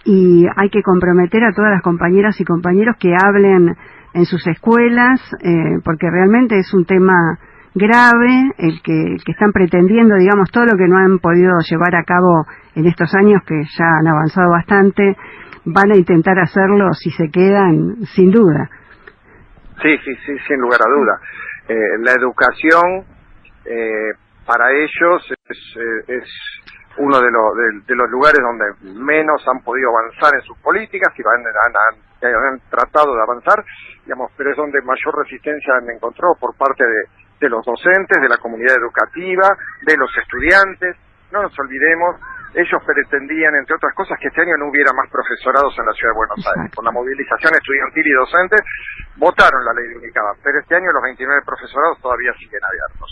[0.05, 3.77] y hay que comprometer a todas las compañeras y compañeros que hablen
[4.15, 7.39] en sus escuelas, eh, porque realmente es un tema
[7.77, 12.05] grave el que, que están pretendiendo, digamos, todo lo que no han podido llevar a
[12.05, 15.15] cabo en estos años, que ya han avanzado bastante,
[15.67, 18.71] van a intentar hacerlo si se quedan, sin duda.
[19.83, 21.21] Sí, sí, sí, sin lugar a duda.
[21.69, 23.05] Eh, la educación
[23.67, 24.13] eh,
[24.47, 26.25] para ellos es, eh, es
[26.97, 31.23] uno de, los de, los lugares donde menos han podido avanzar en sus políticas y
[31.23, 33.63] van, han, han, tratado de avanzar,
[34.05, 38.29] digamos, pero es donde mayor resistencia han encontrado por parte de, de los docentes, de
[38.29, 40.97] la comunidad educativa, de los estudiantes.
[41.33, 42.17] No nos olvidemos
[42.57, 46.13] ellos pretendían, entre otras cosas, que este año no hubiera más profesorados en la ciudad
[46.13, 46.73] de Buenos Aires.
[46.73, 48.57] Con la movilización estudiantil y docente,
[49.21, 53.11] votaron la ley de Unicaba, pero este año los 29 profesorados todavía siguen abiertos.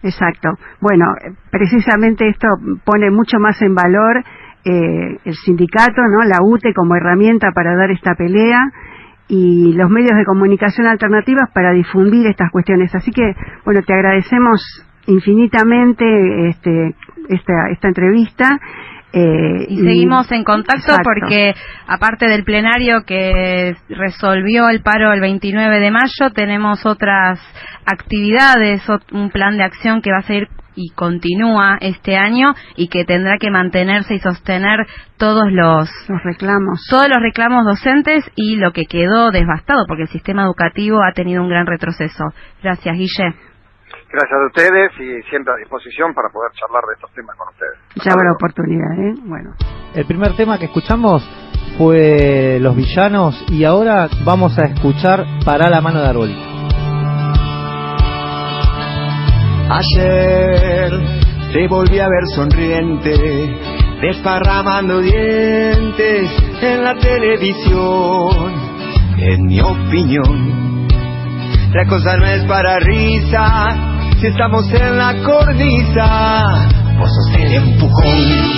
[0.00, 0.48] Exacto.
[0.80, 1.12] Bueno,
[1.52, 2.48] precisamente esto
[2.84, 4.24] pone mucho más en valor
[4.64, 6.24] eh, el sindicato, ¿no?
[6.24, 8.64] La UTE como herramienta para dar esta pelea
[9.30, 12.92] y los medios de comunicación alternativas para difundir estas cuestiones.
[12.94, 13.22] Así que,
[13.64, 14.60] bueno, te agradecemos
[15.06, 16.96] infinitamente este,
[17.28, 18.58] esta, esta entrevista.
[19.12, 21.52] Eh, y, seguimos en contacto porque
[21.86, 27.40] aparte del plenario que resolvió el paro el 29 de mayo, tenemos otras
[27.86, 33.04] actividades, un plan de acción que va a seguir y continúa este año y que
[33.04, 38.72] tendrá que mantenerse y sostener todos los, los reclamos todos los reclamos docentes y lo
[38.72, 42.24] que quedó devastado porque el sistema educativo ha tenido un gran retroceso.
[42.62, 43.34] Gracias, Guille.
[44.12, 47.78] Gracias a ustedes y siempre a disposición para poder charlar de estos temas con ustedes.
[48.04, 49.14] Ya habrá oportunidad, ¿eh?
[49.24, 49.54] Bueno.
[49.94, 51.22] El primer tema que escuchamos
[51.78, 56.59] fue Los Villanos y ahora vamos a escuchar Para la mano de Arbolito.
[59.72, 60.90] Ayer
[61.52, 63.14] te volví a ver sonriente,
[64.02, 66.28] desparramando dientes
[66.60, 68.52] en la televisión.
[69.16, 70.88] En mi opinión,
[71.72, 73.76] la cosa no es para risa,
[74.18, 78.50] si estamos en la cornisa, vos sos el empujón.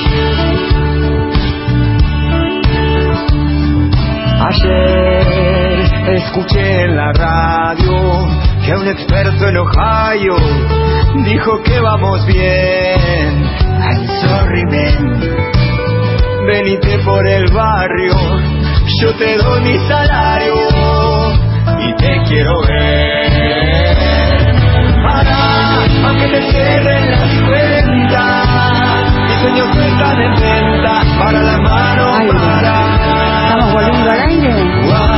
[4.48, 8.28] Ayer escuché en la radio
[8.64, 13.44] que un experto en Ohio dijo que vamos bien.
[13.80, 15.20] I'm sorry, man.
[16.46, 18.14] Venite por el barrio,
[19.00, 20.54] yo te doy mi salario
[21.78, 23.30] y te quiero ver.
[25.04, 31.02] Para, aunque te cierren las cuentas, mis sueños no están en venta.
[31.18, 32.74] Para la mano, para.
[33.44, 35.11] Estamos volviendo al aire.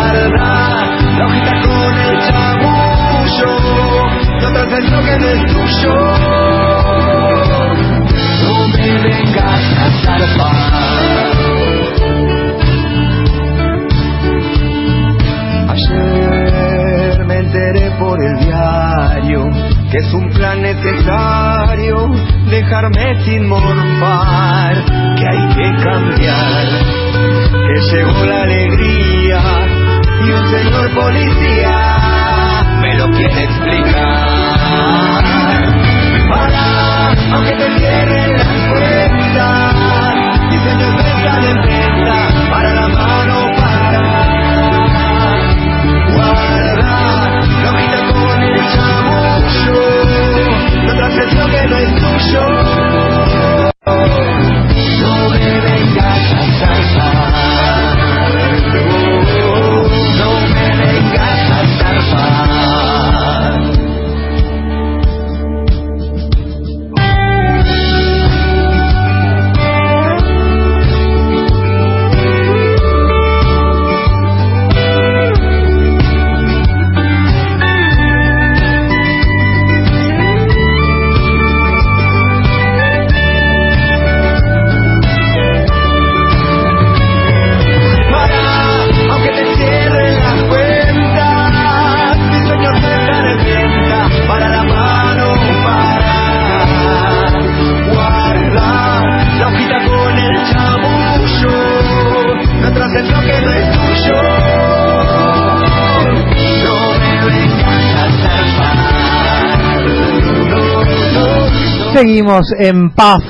[112.05, 113.23] Seguimos en PAF.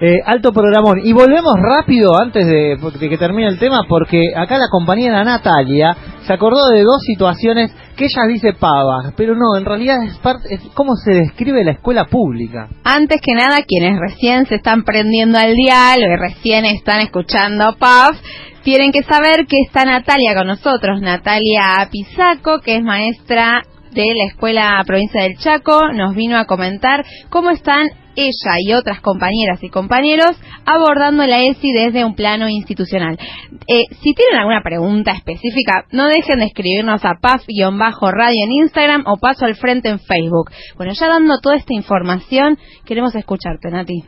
[0.00, 1.00] eh, alto programón.
[1.02, 6.32] Y volvemos rápido antes de, que termine el tema, porque acá la compañera Natalia se
[6.32, 10.60] acordó de dos situaciones que ella dice pavas, pero no, en realidad es, parte, es
[10.74, 12.68] cómo se describe la escuela pública.
[12.84, 18.16] Antes que nada, quienes recién se están prendiendo al dial o recién están escuchando PAF,
[18.62, 24.24] tienen que saber que está Natalia con nosotros, Natalia Pisaco, que es maestra de la
[24.24, 29.68] Escuela Provincia del Chaco, nos vino a comentar cómo están ella y otras compañeras y
[29.68, 33.18] compañeros abordando la ESI desde un plano institucional.
[33.66, 39.16] Eh, si tienen alguna pregunta específica, no dejen de escribirnos a paf-radio en Instagram o
[39.16, 40.50] paso al frente en Facebook.
[40.76, 44.04] Bueno, ya dando toda esta información, queremos escucharte, Nati.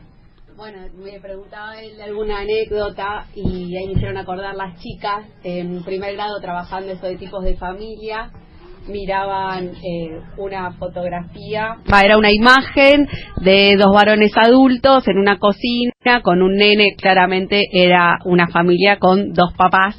[0.55, 6.15] Bueno, me preguntaba él alguna anécdota y ahí me hicieron acordar las chicas en primer
[6.15, 8.31] grado trabajando eso de tipos de familia
[8.87, 13.07] miraban eh, una fotografía, va, era una imagen
[13.41, 19.33] de dos varones adultos en una cocina con un nene, claramente era una familia con
[19.33, 19.95] dos papás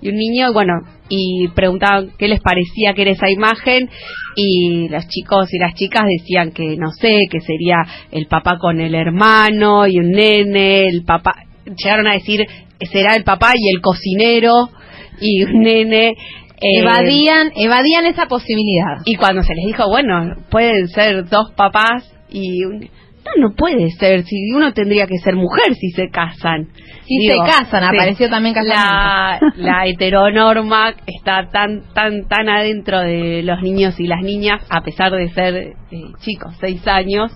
[0.00, 0.74] y un niño, bueno,
[1.08, 3.88] y preguntaban qué les parecía que era esa imagen
[4.36, 7.78] y los chicos y las chicas decían que no sé, que sería
[8.10, 12.46] el papá con el hermano y un nene, el papá, llegaron a decir
[12.80, 14.70] será el papá y el cocinero
[15.20, 16.14] y un nene
[16.60, 18.98] eh, evadían, evadían esa posibilidad.
[19.04, 22.80] y cuando se les dijo, bueno, pueden ser dos papás y un...
[22.80, 26.68] No, no puede ser, si uno tendría que ser mujer si se casan.
[27.04, 33.60] Si se casan, apareció también la, la heteronorma está tan tan tan adentro de los
[33.60, 35.74] niños y las niñas, a pesar de ser eh,
[36.20, 37.30] chicos, seis años,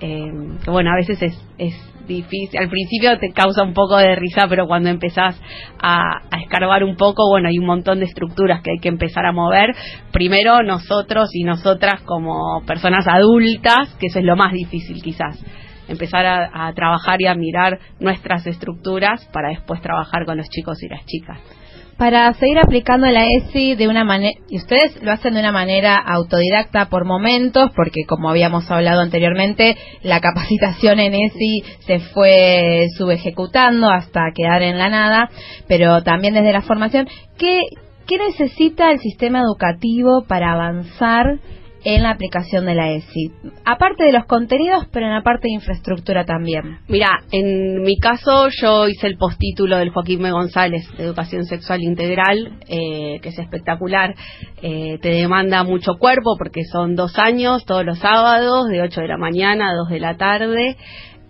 [0.00, 0.30] eh,
[0.62, 2.58] que bueno, a veces es, es difícil.
[2.58, 5.40] Al principio te causa un poco de risa, pero cuando empezás
[5.78, 9.32] a, escarbar un poco, bueno, hay un montón de estructuras que hay que empezar a
[9.32, 9.74] mover.
[10.12, 15.42] Primero nosotros y nosotras como personas adultas, que eso es lo más difícil quizás.
[15.88, 20.80] empezar a, a trabajar y a mirar nuestras estructuras para después trabajar con los chicos
[20.82, 21.59] y las chicas
[22.00, 25.96] para seguir aplicando la ESI de una manera, y ustedes lo hacen de una manera
[25.98, 33.90] autodidacta por momentos, porque como habíamos hablado anteriormente, la capacitación en ESI se fue subejecutando
[33.90, 35.30] hasta quedar en la nada,
[35.68, 37.64] pero también desde la formación, ¿qué,
[38.06, 41.38] qué necesita el sistema educativo para avanzar
[41.84, 43.32] en la aplicación de la ESI.
[43.64, 46.78] Aparte de los contenidos, pero en la parte de infraestructura también.
[46.88, 50.20] Mira, en mi caso yo hice el postítulo del Joaquín.
[50.20, 54.14] González Educación Sexual Integral, eh, que es espectacular.
[54.62, 59.08] Eh, te demanda mucho cuerpo porque son dos años, todos los sábados, de 8 de
[59.08, 60.76] la mañana a 2 de la tarde.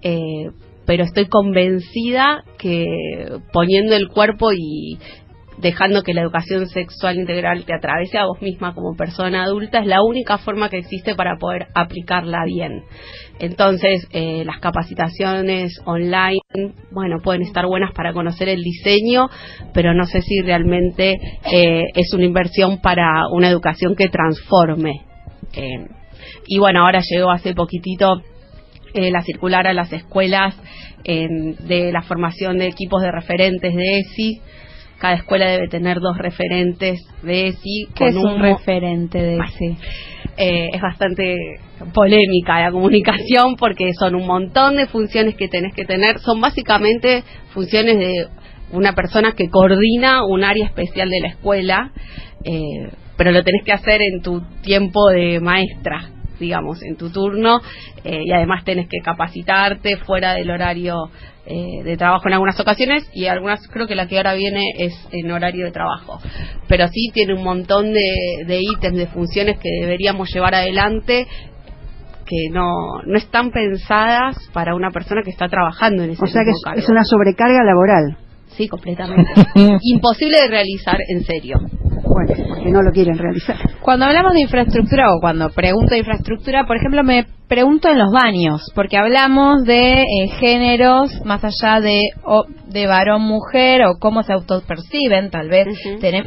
[0.02, 0.50] Eh,
[0.86, 2.84] pero estoy convencida que
[3.52, 4.98] poniendo el cuerpo y,
[5.58, 9.86] dejando que la educación sexual integral te atravese a vos misma como persona adulta, es
[9.86, 12.82] la única forma que existe para poder aplicarla bien.
[13.38, 16.40] Entonces, eh, las capacitaciones online,
[16.90, 19.28] bueno, pueden estar buenas para conocer el diseño,
[19.72, 21.16] pero no sé si realmente
[21.52, 25.02] eh, es una inversión para una educación que transforme.
[25.54, 25.86] Eh,
[26.46, 28.22] y bueno, ahora llegó hace poquitito
[28.92, 30.52] la circular a las escuelas
[31.04, 34.40] de la formación de equipos de referentes de ESI,
[35.00, 37.88] cada escuela debe tener dos referentes de ESI.
[37.94, 39.76] ¿Qué es un, referente de ESI?
[40.36, 41.36] Eh, es bastante
[41.94, 46.18] polémica la comunicación porque son un montón de funciones que tenés que tener.
[46.18, 47.24] Son básicamente
[47.54, 48.26] funciones de
[48.72, 51.92] una persona que coordina un área especial de la escuela,
[52.44, 57.60] eh, pero lo tenés que hacer en tu tiempo de maestra digamos, en tu turno
[58.02, 61.10] eh, y además tenés que capacitarte fuera del horario
[61.50, 64.94] eh, de trabajo en algunas ocasiones y algunas creo que la que ahora viene es
[65.10, 66.20] en horario de trabajo.
[66.68, 71.26] Pero sí tiene un montón de, ítems, de funciones que deberíamos llevar adelante
[72.24, 76.42] que no, no están pensadas para una persona que está trabajando en ese O sea
[76.44, 78.16] que es una sobrecarga laboral.
[78.60, 79.30] Sí, completamente.
[79.84, 81.56] Imposible de realizar en serio.
[82.04, 83.56] Bueno, porque no lo quieren realizar.
[83.80, 88.12] Cuando hablamos de infraestructura o cuando pregunto de infraestructura, por ejemplo, me pregunto en los
[88.12, 92.02] baños, porque hablamos de eh, géneros más allá de,
[92.66, 95.66] de varón-mujer o cómo se autoperciben, tal vez.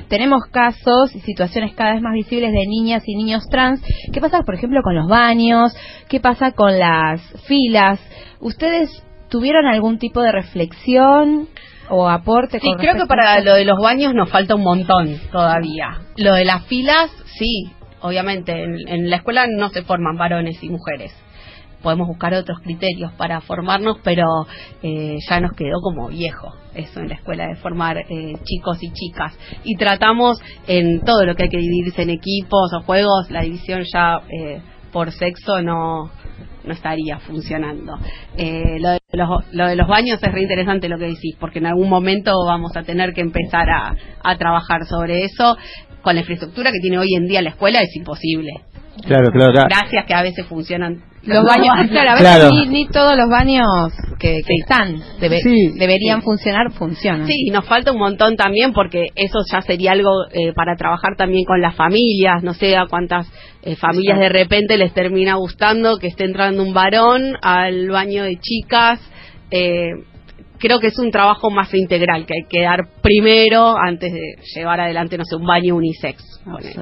[0.07, 3.79] tenemos casos y situaciones cada vez más visibles de niñas y niños trans.
[4.11, 5.71] ¿Qué pasa, por ejemplo, con los baños?
[6.09, 7.99] ¿Qué pasa con las filas?
[8.39, 8.89] ¿Ustedes
[9.29, 11.47] tuvieron algún tipo de reflexión?
[11.89, 12.59] O aporte.
[12.59, 16.01] Sí, creo que para lo de los baños nos falta un montón todavía.
[16.17, 17.71] Lo de las filas, sí,
[18.01, 18.63] obviamente.
[18.63, 21.13] En, la escuela no se forman varones y mujeres.
[21.81, 24.25] Podemos buscar otros criterios para formarnos, pero
[24.81, 28.91] eh, ya nos quedó como viejo eso en la escuela de formar eh, chicos y
[28.91, 29.37] chicas.
[29.63, 33.83] Y tratamos en todo lo que hay que dividirse en equipos o juegos, la división
[33.91, 34.61] ya eh,
[34.91, 36.09] por sexo no,
[36.65, 37.97] no estaría funcionando.
[38.37, 41.67] Eh, lo, de los, lo de los baños es reinteresante lo que decís, porque en
[41.67, 45.57] algún momento vamos a tener que empezar a, a trabajar sobre eso.
[46.01, 48.51] Con la infraestructura que tiene hoy en día la escuela es imposible.
[49.01, 51.75] Claro, claro, Gracias que a veces funcionan los baños.
[51.89, 53.65] Claro, a veces Ni, ni, todos los baños
[54.19, 57.25] que, están deberían funcionar, funcionan.
[57.27, 61.15] Sí, y nos falta un montón también porque eso ya sería algo eh, para trabajar
[61.17, 62.43] también con las familias.
[62.43, 63.27] No sé a cuántas
[63.63, 68.37] eh, familias de repente les termina gustando que esté entrando un varón al baño de
[68.39, 68.99] chicas.
[69.49, 69.91] Eh,
[70.59, 74.79] creo que es un trabajo más integral que hay que dar primero antes de llevar
[74.79, 76.32] adelante, no sé, un baño unisex.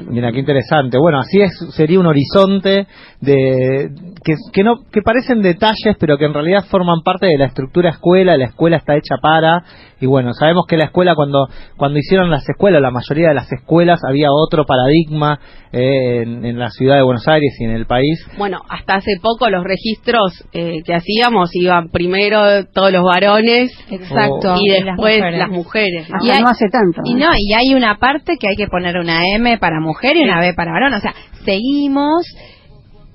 [0.09, 0.97] Mira, qué interesante.
[0.97, 2.87] Bueno, así es, sería un horizonte
[3.19, 3.89] de
[4.23, 7.89] que, que, no que parecen detalles, pero que en realidad forman parte de la estructura
[7.89, 8.37] escuela.
[8.37, 9.63] La escuela está hecha para
[9.99, 11.47] y bueno, sabemos que la escuela cuando
[11.77, 15.39] cuando hicieron las escuelas, la mayoría de las escuelas había otro paradigma
[15.71, 18.19] eh, en, la ciudad de Buenos Aires y en el país.
[18.37, 24.55] Bueno, hasta hace poco los registros eh, que hacíamos iban primero todos los varones, exacto,
[24.59, 26.07] y después las mujeres.
[26.21, 27.01] Y no hace tanto.
[27.05, 30.23] Y no, y hay una parte que hay que poner una M para mujer y
[30.23, 31.13] una B para varón, o sea,
[31.45, 32.25] seguimos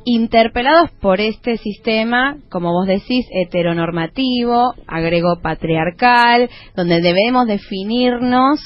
[0.06, 8.60] interpelados por este sistema, como vos decís, heteronormativo, agrego patriarcal, donde debemos definirnos,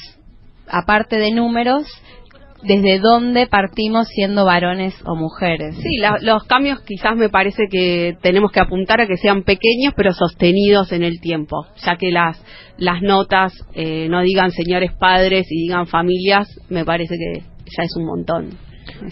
[0.68, 1.86] aparte de números,
[2.62, 5.76] desde dónde partimos siendo varones o mujeres.
[5.76, 10.12] Sí, los cambios quizás me parece que tenemos que apuntar a que sean pequeños pero
[10.12, 12.42] sostenidos en el tiempo, ya que las,
[12.76, 17.42] las notas eh, no digan señores padres y digan familias, me parece que
[17.76, 18.50] ya es un montón.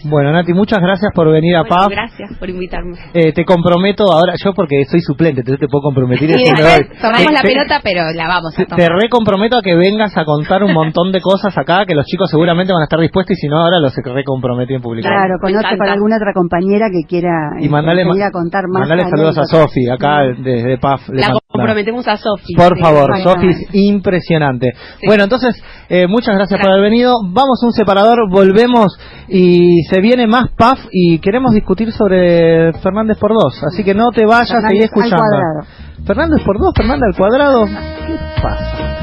[0.04, 1.88] Bueno, Nati, muchas gracias por venir a Bueno, PAF.
[1.90, 2.96] gracias por invitarme.
[3.14, 6.28] Eh, te comprometo ahora, yo porque soy suplente, entonces te puedo comprometer.
[6.30, 8.76] Y después tomamos la te- pelota, pero la vamos a tomar.
[8.78, 12.30] te recomprometo a que vengas a contar un montón de cosas acá, que los chicos
[12.30, 15.08] seguramente van a estar dispuestos y si no, ahora los recomprometí en público.
[15.08, 18.64] Claro, con, otra, con alguna otra compañera que quiera Y este, mandale, venir a contar
[18.68, 18.80] más.
[18.88, 19.44] mandale saludos a.
[19.44, 21.08] Sofi, acá desde PAF.
[21.08, 22.54] La manda- comprometemos a Sofi.
[22.54, 23.10] Por Sí, favor.
[23.22, 24.72] Sofi, es impresionante.
[25.00, 25.06] Sí.
[25.06, 27.14] Bueno, entonces, eh, muchas gracias por haber venido.
[27.24, 28.86] Vamos a un separador, volvemos
[29.28, 33.62] y se viene más PAF y queremos discutir sobre Fernández por dos.
[33.72, 35.26] Así que no te vayas, Fernández seguí escuchando.
[36.06, 37.64] Fernández por dos, Fernández al cuadrado.
[37.66, 38.98] ¿Qué pasa?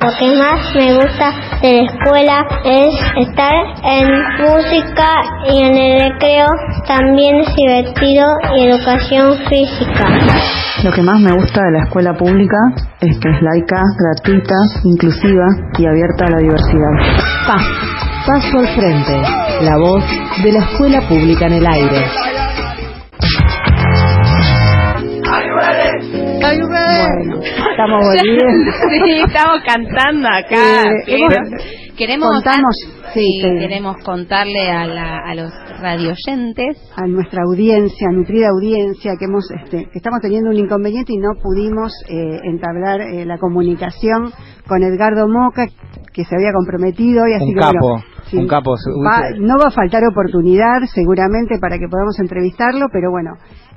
[0.00, 2.94] Lo que más me gusta de la escuela es
[3.28, 3.52] estar
[3.84, 4.08] en
[4.40, 5.10] música
[5.50, 6.46] y en el recreo.
[6.86, 8.26] También es divertido
[8.56, 10.57] y educación física.
[10.84, 12.56] Lo que más me gusta de la escuela pública
[13.00, 14.54] es que es laica, gratuita,
[14.84, 15.46] inclusiva
[15.78, 16.92] y abierta a la diversidad.
[17.46, 17.62] PAF,
[18.26, 19.20] Paso al Frente,
[19.62, 20.04] la voz
[20.42, 22.04] de la escuela pública en el aire.
[26.40, 28.72] Bueno, estamos volviendo.
[28.90, 30.82] sí, estamos cantando acá.
[31.06, 32.74] Eh, hemos- queremos contamos,
[33.14, 36.76] sí, sí, que- queremos contarle a, la- a los radioyentes.
[36.96, 41.30] A nuestra audiencia, nutrida audiencia, que hemos, este, que estamos teniendo un inconveniente y no
[41.42, 44.30] pudimos eh, entablar eh, la comunicación
[44.66, 45.66] con Edgardo Moca,
[46.12, 48.74] que se había comprometido y así Un que capo, bueno, sí, un capo.
[49.06, 53.30] va- no va a faltar oportunidad seguramente para que podamos entrevistarlo, pero bueno,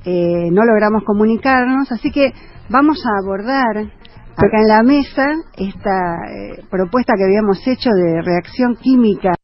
[0.04, 2.32] eh, no logramos comunicarnos, así que
[2.68, 3.92] vamos a abordar
[4.36, 5.24] acá en la mesa
[5.56, 9.34] esta eh, propuesta que habíamos hecho de reacción química,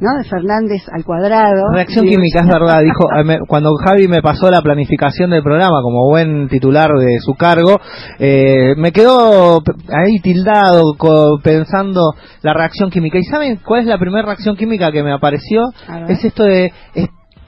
[0.00, 0.16] ¿no?
[0.18, 1.70] De Fernández al cuadrado.
[1.72, 2.10] Reacción Sí.
[2.12, 2.80] química, es verdad.
[2.82, 7.18] Dijo eh, me- cuando Javi me pasó la planificación del programa como buen titular de
[7.20, 7.78] su cargo,
[8.18, 9.60] eh, me quedó
[9.92, 12.00] ahí tildado co- pensando
[12.42, 13.18] la reacción química.
[13.18, 15.62] ¿Y saben cuál es la primera reacción química que me apareció?
[16.08, 16.72] Es esto de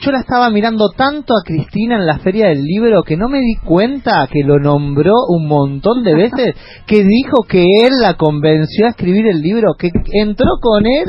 [0.05, 3.39] yo la estaba mirando tanto a Cristina en la feria del libro que no me
[3.41, 6.55] di cuenta que lo nombró un montón de veces,
[6.87, 11.07] que dijo que él la convenció a escribir el libro, que entró con él,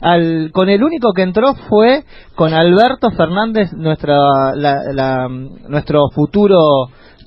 [0.00, 4.16] al, con el único que entró fue con Alberto Fernández, nuestra,
[4.54, 5.28] la- la-
[5.68, 6.56] nuestro futuro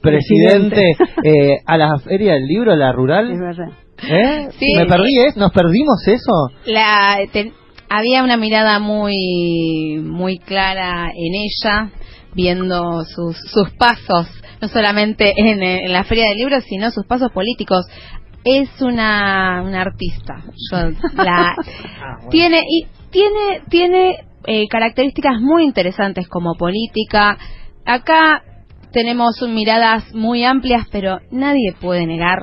[0.02, 0.92] presidente,
[1.24, 3.28] eh, a la feria del libro, la Es rural.
[3.38, 3.68] verdad.
[4.02, 4.48] ¿Eh?
[4.58, 4.76] Sí.
[4.78, 5.34] ¿Me perdí, eh?
[5.36, 6.32] ¿Nos perdimos eso?
[6.66, 7.52] la te-
[7.90, 11.92] había una mirada muy muy clara en ella
[12.34, 14.28] viendo sus sus pasos
[14.62, 17.86] no solamente en, en la feria del libro sino sus pasos políticos.
[18.44, 20.44] Es una una artista.
[20.72, 21.56] Yo la
[22.30, 27.38] tiene y tiene tiene eh, características muy interesantes como política.
[27.86, 28.44] Acá
[28.92, 32.40] tenemos miradas muy amplias pero nadie puede negar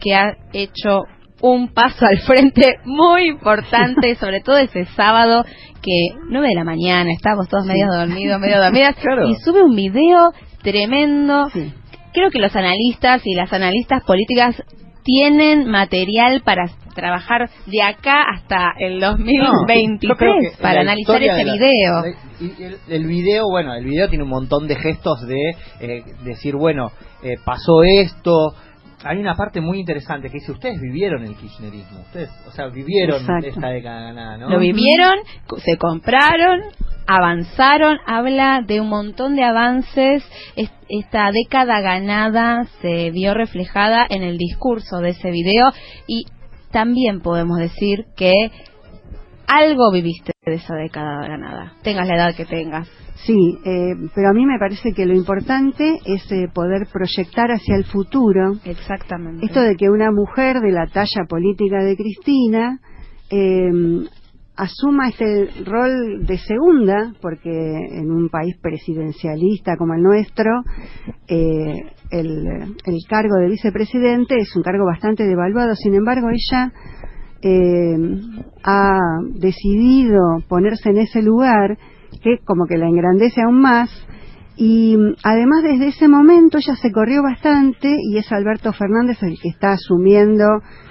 [0.00, 1.04] que ha hecho
[1.42, 5.44] un paso al frente muy importante, sobre todo ese sábado
[5.82, 9.28] que 9 de la mañana, estábamos todos medio dormidos, medio dormidas, Claro.
[9.28, 10.32] y sube un video
[10.62, 11.48] tremendo.
[12.14, 14.62] Creo que los analistas y las analistas políticas
[15.02, 21.20] tienen material para trabajar de acá hasta el No, 2023 yo creo que para analizar
[21.22, 22.02] ese la- video.
[22.02, 26.02] de- y el, el video, bueno, el video tiene un montón de gestos de eh,
[26.24, 26.92] decir, bueno,
[27.24, 28.54] eh, pasó esto.
[29.04, 33.20] Hay una parte muy interesante que dice, ustedes vivieron el kirchnerismo, ustedes, o sea, vivieron
[33.20, 33.46] Exacto.
[33.48, 34.50] esta década ganada, ¿no?
[34.50, 35.14] Lo vivieron,
[35.64, 36.60] se compraron,
[37.06, 40.24] avanzaron, habla de un montón de avances.
[40.56, 45.72] Es- Esta década ganada se vio reflejada en el discurso de ese video
[46.06, 46.26] y
[46.70, 48.50] también podemos decir que
[49.46, 52.88] algo viviste de esa década ganada, tengas la edad que tengas.
[53.26, 57.76] Sí, eh, pero a mí me parece que lo importante es eh, poder proyectar hacia
[57.76, 58.54] el futuro.
[58.64, 59.46] Exactamente.
[59.46, 62.80] Esto de que una mujer de la talla política de Cristina
[63.30, 63.70] eh,
[64.56, 70.50] asuma este rol de segunda, porque en un país presidencialista como el nuestro,
[71.28, 71.76] eh,
[72.10, 72.46] el,
[72.84, 75.74] el cargo de vicepresidente es un cargo bastante devaluado.
[75.74, 76.72] Sin embargo, ella
[77.42, 77.96] eh,
[78.64, 78.98] ha
[79.34, 81.76] decidido ponerse en ese lugar
[82.22, 83.90] que como que la engrandece aún más
[84.56, 89.48] y además desde ese momento ya se corrió bastante y es Alberto Fernández el que
[89.48, 90.44] está asumiendo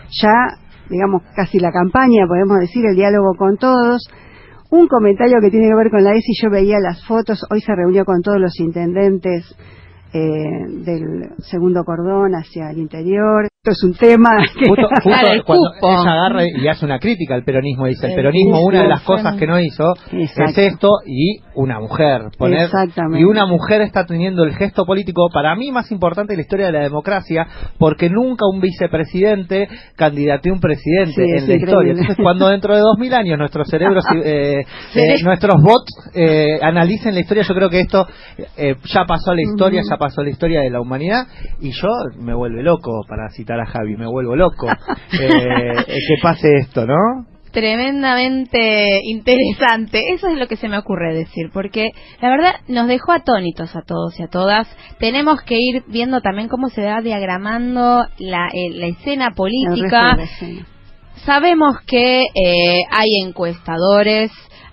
[0.10, 0.58] ya
[0.90, 4.02] digamos casi la campaña podemos decir el diálogo con todos.
[4.70, 7.76] Un comentario que tiene que ver con la ESI yo veía las fotos hoy se
[7.76, 9.56] reunió con todos los intendentes
[10.14, 10.20] eh,
[10.84, 14.68] del segundo cordón hacia el interior esto es un tema que...
[14.68, 18.16] Justo, justo Claro, cuando ella agarra y hace una crítica al peronismo, dice, el El
[18.16, 20.52] peronismo una de las cosas que no hizo Exacto.
[20.52, 22.22] es esto y una mujer.
[22.40, 23.20] Poner, Exactamente.
[23.20, 26.66] y una mujer está teniendo el gesto político, para mí más importante de la historia
[26.68, 27.46] de la democracia,
[27.78, 31.64] porque nunca un vicepresidente candidateó un presidente Sí, en la increíble.
[31.64, 31.92] historia.
[31.92, 34.64] Entonces, cuando dentro de dos mil años nuestros cerebros, eh,
[34.96, 38.08] eh, nuestros bots eh, analicen la historia, yo creo que esto
[38.58, 41.28] eh, ya pasó a la historia, ya pasó a la historia de la humanidad,
[41.60, 44.68] y yo me vuelve loco, para citar a Javi, me vuelvo loco
[45.20, 47.26] eh, eh, que pase esto, ¿no?
[47.52, 50.14] Tremendamente interesante.
[50.14, 51.92] Eso es lo que se me ocurre decir, porque
[52.22, 54.68] la verdad nos dejó atónitos a todos y a todas.
[55.00, 60.16] Tenemos que ir viendo también cómo se va diagramando la, eh, la escena política.
[60.16, 60.66] la escena.
[61.26, 64.32] Sabemos que eh, hay encuestadores,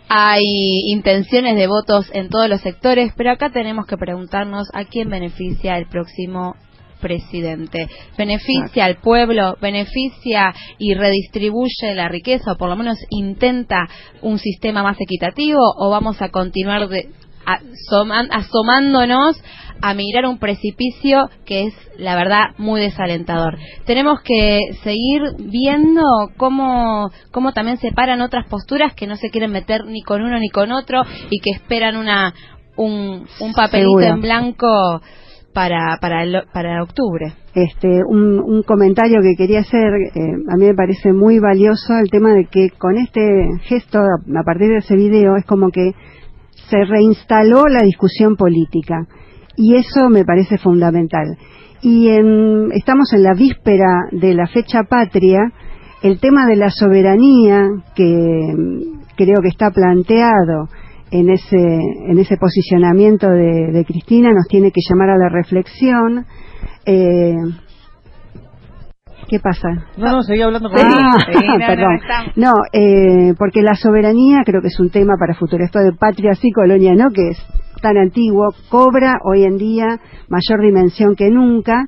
[0.08, 0.44] hay
[0.86, 5.76] intenciones de votos en todos los sectores, pero acá tenemos que preguntarnos a quién beneficia
[5.76, 6.54] el próximo
[7.00, 7.88] presidente.
[8.16, 9.56] ¿Beneficia al pueblo?
[9.60, 12.52] ¿Beneficia y redistribuye la riqueza?
[12.52, 13.86] ¿O por lo menos intenta
[14.22, 15.60] un sistema más equitativo?
[15.78, 17.08] ¿O vamos a continuar de,
[17.46, 19.40] asoman- asomándonos
[19.80, 23.58] a mirar un precipicio que es, la verdad, muy desalentador.
[23.86, 26.02] Tenemos que seguir viendo
[26.36, 30.38] cómo, cómo también se paran otras posturas que no se quieren meter ni con uno
[30.40, 32.34] ni con otro y que esperan una
[32.76, 34.06] un, un papelito Seguro.
[34.06, 35.00] en blanco
[35.54, 37.32] para, para, el- para octubre.
[37.54, 42.10] este, un, un comentario que quería hacer, eh, a mí me parece muy valioso el
[42.10, 45.92] tema de que con este gesto, a partir de ese video, es como que
[46.70, 49.06] se reinstaló la discusión política
[49.56, 51.26] y eso me parece fundamental.
[51.82, 55.40] Y en- estamos en la víspera de la fecha patria,
[56.02, 58.04] el tema de la soberanía que
[58.56, 60.68] mm, creo que está planteado
[61.10, 66.26] en ese, en ese posicionamiento de, de Cristina nos tiene que llamar a la reflexión.
[66.84, 67.34] Eh,
[69.28, 69.68] ¿Qué pasa?
[69.98, 71.98] No, no, seguí hablando con Ah, sí, no, perdón.
[72.36, 75.64] No, eh, porque la soberanía creo que es un tema para futuro.
[75.64, 77.38] Esto de patria sí, colonia no, que es
[77.82, 81.84] tan antiguo, cobra hoy en día mayor dimensión que nunca.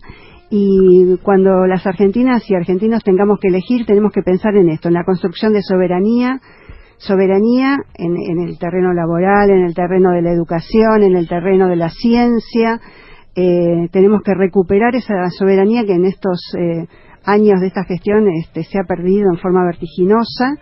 [0.50, 4.94] Y cuando las argentinas y argentinos tengamos que elegir, tenemos que pensar en esto, en
[4.94, 6.40] la construcción de soberanía,
[7.00, 11.66] soberanía en, en el terreno laboral, en el terreno de la educación, en el terreno
[11.68, 12.80] de la ciencia.
[13.34, 16.86] Eh, tenemos que recuperar esa soberanía que en estos eh,
[17.24, 20.56] años de esta gestión este, se ha perdido en forma vertiginosa.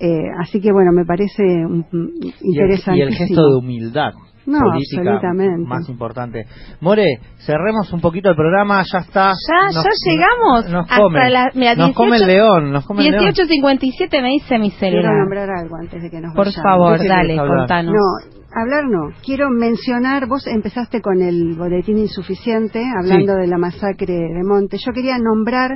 [0.00, 2.98] Eh, así que bueno, me parece un- un y el, interesante.
[2.98, 4.12] y el gesto de humildad
[4.46, 5.66] No, política absolutamente.
[5.68, 6.46] más importante.
[6.80, 7.04] More,
[7.46, 9.32] cerremos un poquito el programa, ya está.
[9.32, 10.70] Ya, Nos- ya llegamos.
[10.70, 13.24] Nos hasta come, la- mira, nos come el 18 león, nos come el león.
[13.32, 15.14] 18.57 me dice mi Quiero celular.
[15.18, 16.62] nombrar algo antes de que nos Por vayamos.
[16.62, 17.94] favor, ¿De qué dale, contanos.
[17.94, 19.14] No, hablar no.
[19.24, 23.40] Quiero mencionar, vos empezaste con el boletín insuficiente, hablando Sí.
[23.40, 24.76] de la masacre de Monte.
[24.84, 25.70] Yo quería nombrar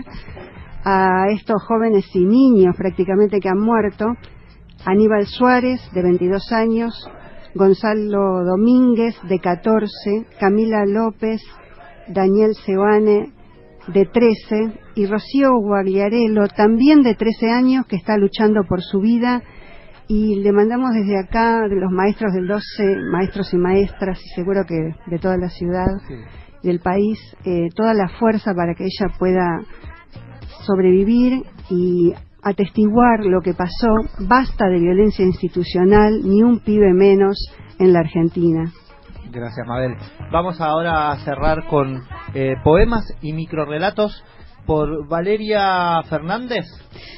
[0.85, 4.07] a estos jóvenes y niños prácticamente que han muerto.
[4.87, 6.93] Aníbal Suárez, de 22 años,
[7.55, 11.41] Gonzalo Domínguez, de 14, Camila López,
[12.09, 13.33] Daniel Sebane,
[13.89, 19.43] de 13, y Rocío Guagliarello, también de 13 años, que está luchando por su vida.
[20.09, 22.63] Y le mandamos desde acá, de los maestros del 12,
[23.11, 25.87] maestros y maestras, y seguro que de toda la ciudad,
[26.63, 29.61] del país, eh, toda la fuerza para que ella pueda
[30.67, 33.89] sobrevivir y atestiguar lo que pasó.
[34.21, 37.37] Basta de violencia institucional, ni un pibe menos
[37.79, 38.73] en la Argentina.
[39.31, 39.95] Gracias, Mabel.
[40.33, 42.03] Vamos ahora a cerrar con
[42.35, 44.25] eh, poemas y microrelatos
[44.69, 46.67] por Valeria Fernández.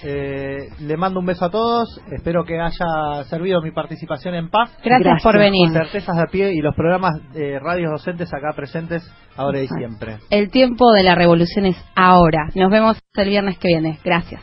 [0.04, 2.00] Eh, le mando un beso a todos.
[2.12, 4.70] Espero que haya servido mi participación en PAF.
[4.84, 5.68] Gracias, Gracias, por venir.
[5.72, 9.02] Certezas de pie y los programas de radios docentes acá presentes
[9.36, 10.18] ahora y siempre.
[10.30, 12.48] El tiempo de la revolución es ahora.
[12.54, 13.98] Nos vemos el viernes que viene.
[14.04, 14.42] Gracias.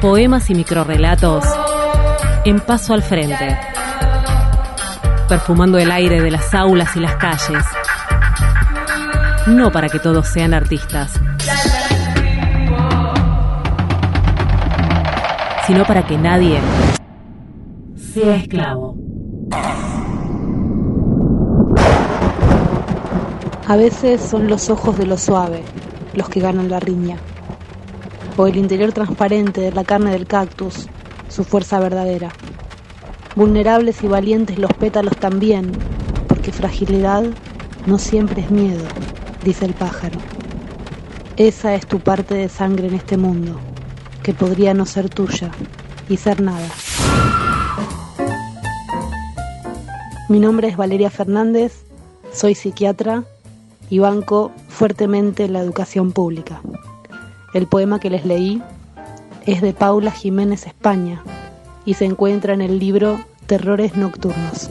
[0.00, 1.44] Poemas y microrrelatos
[2.44, 3.58] en paso al frente.
[5.28, 7.64] Perfumando el aire de las aulas y las calles.
[9.46, 11.18] No para que todos sean artistas,
[15.66, 16.60] sino para que nadie
[17.96, 18.96] sea esclavo.
[23.66, 25.64] A veces son los ojos de lo suave
[26.16, 27.16] los que ganan la riña,
[28.36, 30.88] o el interior transparente de la carne del cactus,
[31.28, 32.30] su fuerza verdadera.
[33.34, 35.72] Vulnerables y valientes los pétalos también,
[36.28, 37.24] porque fragilidad
[37.86, 38.84] no siempre es miedo,
[39.44, 40.18] dice el pájaro.
[41.36, 43.58] Esa es tu parte de sangre en este mundo,
[44.22, 45.50] que podría no ser tuya
[46.08, 46.68] y ser nada.
[50.28, 51.84] Mi nombre es Valeria Fernández,
[52.32, 53.24] soy psiquiatra
[53.88, 56.60] y banco fuertemente la educación pública.
[57.56, 58.60] El poema que les leí
[59.46, 61.22] es de Paula Jiménez España
[61.86, 64.68] y se encuentra en el libro Terrores Nocturnos.